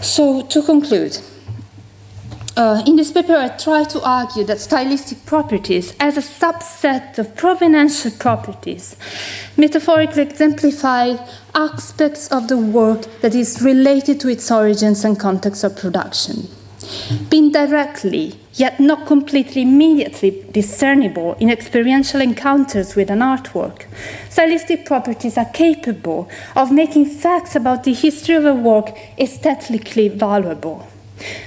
So, 0.01 0.43
to 0.43 0.61
conclude, 0.61 1.17
uh, 2.57 2.81
in 2.87 2.95
this 2.95 3.11
paper, 3.11 3.35
I 3.35 3.49
try 3.49 3.83
to 3.83 4.01
argue 4.01 4.43
that 4.45 4.61
stylistic 4.61 5.25
properties, 5.25 5.93
as 5.99 6.17
a 6.17 6.21
subset 6.21 7.17
of 7.17 7.35
provenential 7.35 8.11
properties, 8.11 8.95
metaphorically 9.57 10.23
exemplify 10.23 11.17
aspects 11.53 12.31
of 12.31 12.47
the 12.47 12.57
work 12.57 13.03
that 13.21 13.35
is 13.35 13.61
related 13.61 14.19
to 14.21 14.29
its 14.29 14.49
origins 14.49 15.03
and 15.03 15.19
context 15.19 15.63
of 15.63 15.75
production. 15.75 16.47
Being 17.29 17.51
directly, 17.51 18.39
yet 18.53 18.79
not 18.79 19.05
completely 19.05 19.63
immediately 19.63 20.45
discernible 20.51 21.33
in 21.39 21.49
experiential 21.49 22.21
encounters 22.21 22.95
with 22.95 23.09
an 23.09 23.19
artwork, 23.19 23.85
stylistic 24.29 24.85
properties 24.85 25.37
are 25.37 25.49
capable 25.53 26.29
of 26.55 26.71
making 26.71 27.05
facts 27.05 27.55
about 27.55 27.83
the 27.83 27.93
history 27.93 28.35
of 28.35 28.45
a 28.45 28.53
work 28.53 28.97
aesthetically 29.19 30.07
valuable. 30.07 30.87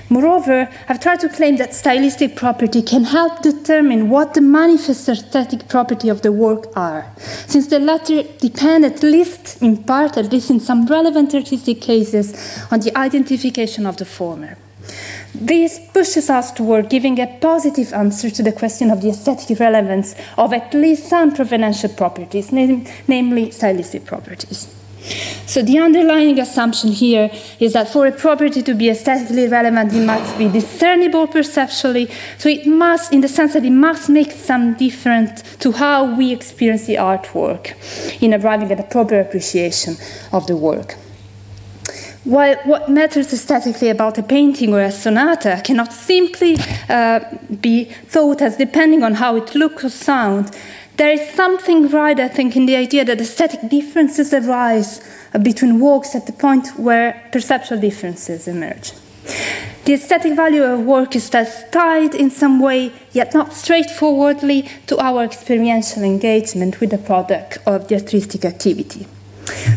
Moreover, 0.08 0.68
I've 0.88 1.00
tried 1.00 1.20
to 1.20 1.28
claim 1.28 1.56
that 1.56 1.74
stylistic 1.74 2.34
property 2.34 2.82
can 2.82 3.04
help 3.04 3.42
determine 3.42 4.08
what 4.08 4.34
the 4.34 4.40
manifest 4.40 5.08
aesthetic 5.08 5.68
property 5.68 6.08
of 6.08 6.22
the 6.22 6.32
work 6.32 6.66
are, 6.76 7.12
since 7.46 7.66
the 7.66 7.78
latter 7.78 8.22
depend 8.38 8.84
at 8.84 9.02
least 9.02 9.60
in 9.62 9.84
part, 9.84 10.16
at 10.16 10.32
least 10.32 10.50
in 10.50 10.60
some 10.60 10.86
relevant 10.86 11.34
artistic 11.34 11.80
cases, 11.80 12.66
on 12.70 12.80
the 12.80 12.96
identification 12.96 13.86
of 13.86 13.96
the 13.98 14.04
former. 14.04 14.56
This 15.34 15.78
pushes 15.92 16.30
us 16.30 16.50
toward 16.50 16.88
giving 16.88 17.20
a 17.20 17.38
positive 17.40 17.92
answer 17.92 18.30
to 18.30 18.42
the 18.42 18.52
question 18.52 18.90
of 18.90 19.02
the 19.02 19.10
aesthetic 19.10 19.60
relevance 19.60 20.14
of 20.36 20.52
at 20.52 20.72
least 20.72 21.08
some 21.08 21.34
provenential 21.34 21.90
properties, 21.90 22.50
nam 22.50 22.86
namely 23.06 23.50
stylistic 23.50 24.06
properties. 24.06 24.74
So 25.46 25.62
the 25.62 25.78
underlying 25.78 26.38
assumption 26.38 26.92
here 26.92 27.30
is 27.58 27.72
that 27.72 27.88
for 27.88 28.06
a 28.06 28.12
property 28.12 28.62
to 28.62 28.74
be 28.74 28.90
aesthetically 28.90 29.48
relevant, 29.48 29.92
it 29.94 30.04
must 30.04 30.36
be 30.36 30.48
discernible 30.48 31.26
perceptually. 31.26 32.10
So 32.36 32.48
it 32.48 32.66
must, 32.66 33.12
in 33.12 33.22
the 33.22 33.28
sense 33.28 33.54
that 33.54 33.64
it 33.64 33.70
must 33.70 34.08
make 34.08 34.32
some 34.32 34.74
difference 34.74 35.42
to 35.56 35.72
how 35.72 36.14
we 36.16 36.32
experience 36.32 36.86
the 36.86 36.96
artwork 36.96 37.74
in 38.22 38.34
arriving 38.34 38.70
at 38.72 38.80
a 38.80 38.84
proper 38.84 39.18
appreciation 39.20 39.96
of 40.32 40.46
the 40.46 40.56
work. 40.56 40.96
while 42.28 42.56
what 42.64 42.90
matters 42.90 43.32
aesthetically 43.32 43.88
about 43.88 44.18
a 44.18 44.22
painting 44.22 44.74
or 44.74 44.82
a 44.82 44.92
sonata 44.92 45.62
cannot 45.64 45.92
simply 45.92 46.58
uh, 46.90 47.20
be 47.62 47.84
thought 47.84 48.42
as 48.42 48.56
depending 48.58 49.02
on 49.02 49.14
how 49.14 49.34
it 49.36 49.54
looks 49.54 49.82
or 49.82 49.88
sounds, 49.88 50.52
there 50.98 51.10
is 51.10 51.30
something 51.30 51.88
right, 51.88 52.18
I 52.18 52.28
think, 52.28 52.56
in 52.56 52.66
the 52.66 52.76
idea 52.76 53.04
that 53.04 53.20
aesthetic 53.20 53.70
differences 53.70 54.34
arise 54.34 55.00
between 55.42 55.78
works 55.78 56.14
at 56.14 56.26
the 56.26 56.32
point 56.32 56.68
where 56.76 57.28
perceptual 57.32 57.80
differences 57.80 58.48
emerge. 58.48 58.92
The 59.84 59.94
aesthetic 59.94 60.34
value 60.34 60.64
of 60.64 60.80
work 60.80 61.14
is 61.14 61.30
thus 61.30 61.62
tied 61.70 62.14
in 62.14 62.30
some 62.30 62.60
way, 62.60 62.92
yet 63.12 63.32
not 63.32 63.52
straightforwardly, 63.52 64.68
to 64.88 64.98
our 64.98 65.24
experiential 65.24 66.02
engagement 66.02 66.80
with 66.80 66.90
the 66.90 66.98
product 66.98 67.58
of 67.64 67.88
the 67.88 67.94
artistic 67.94 68.44
activity. 68.44 69.06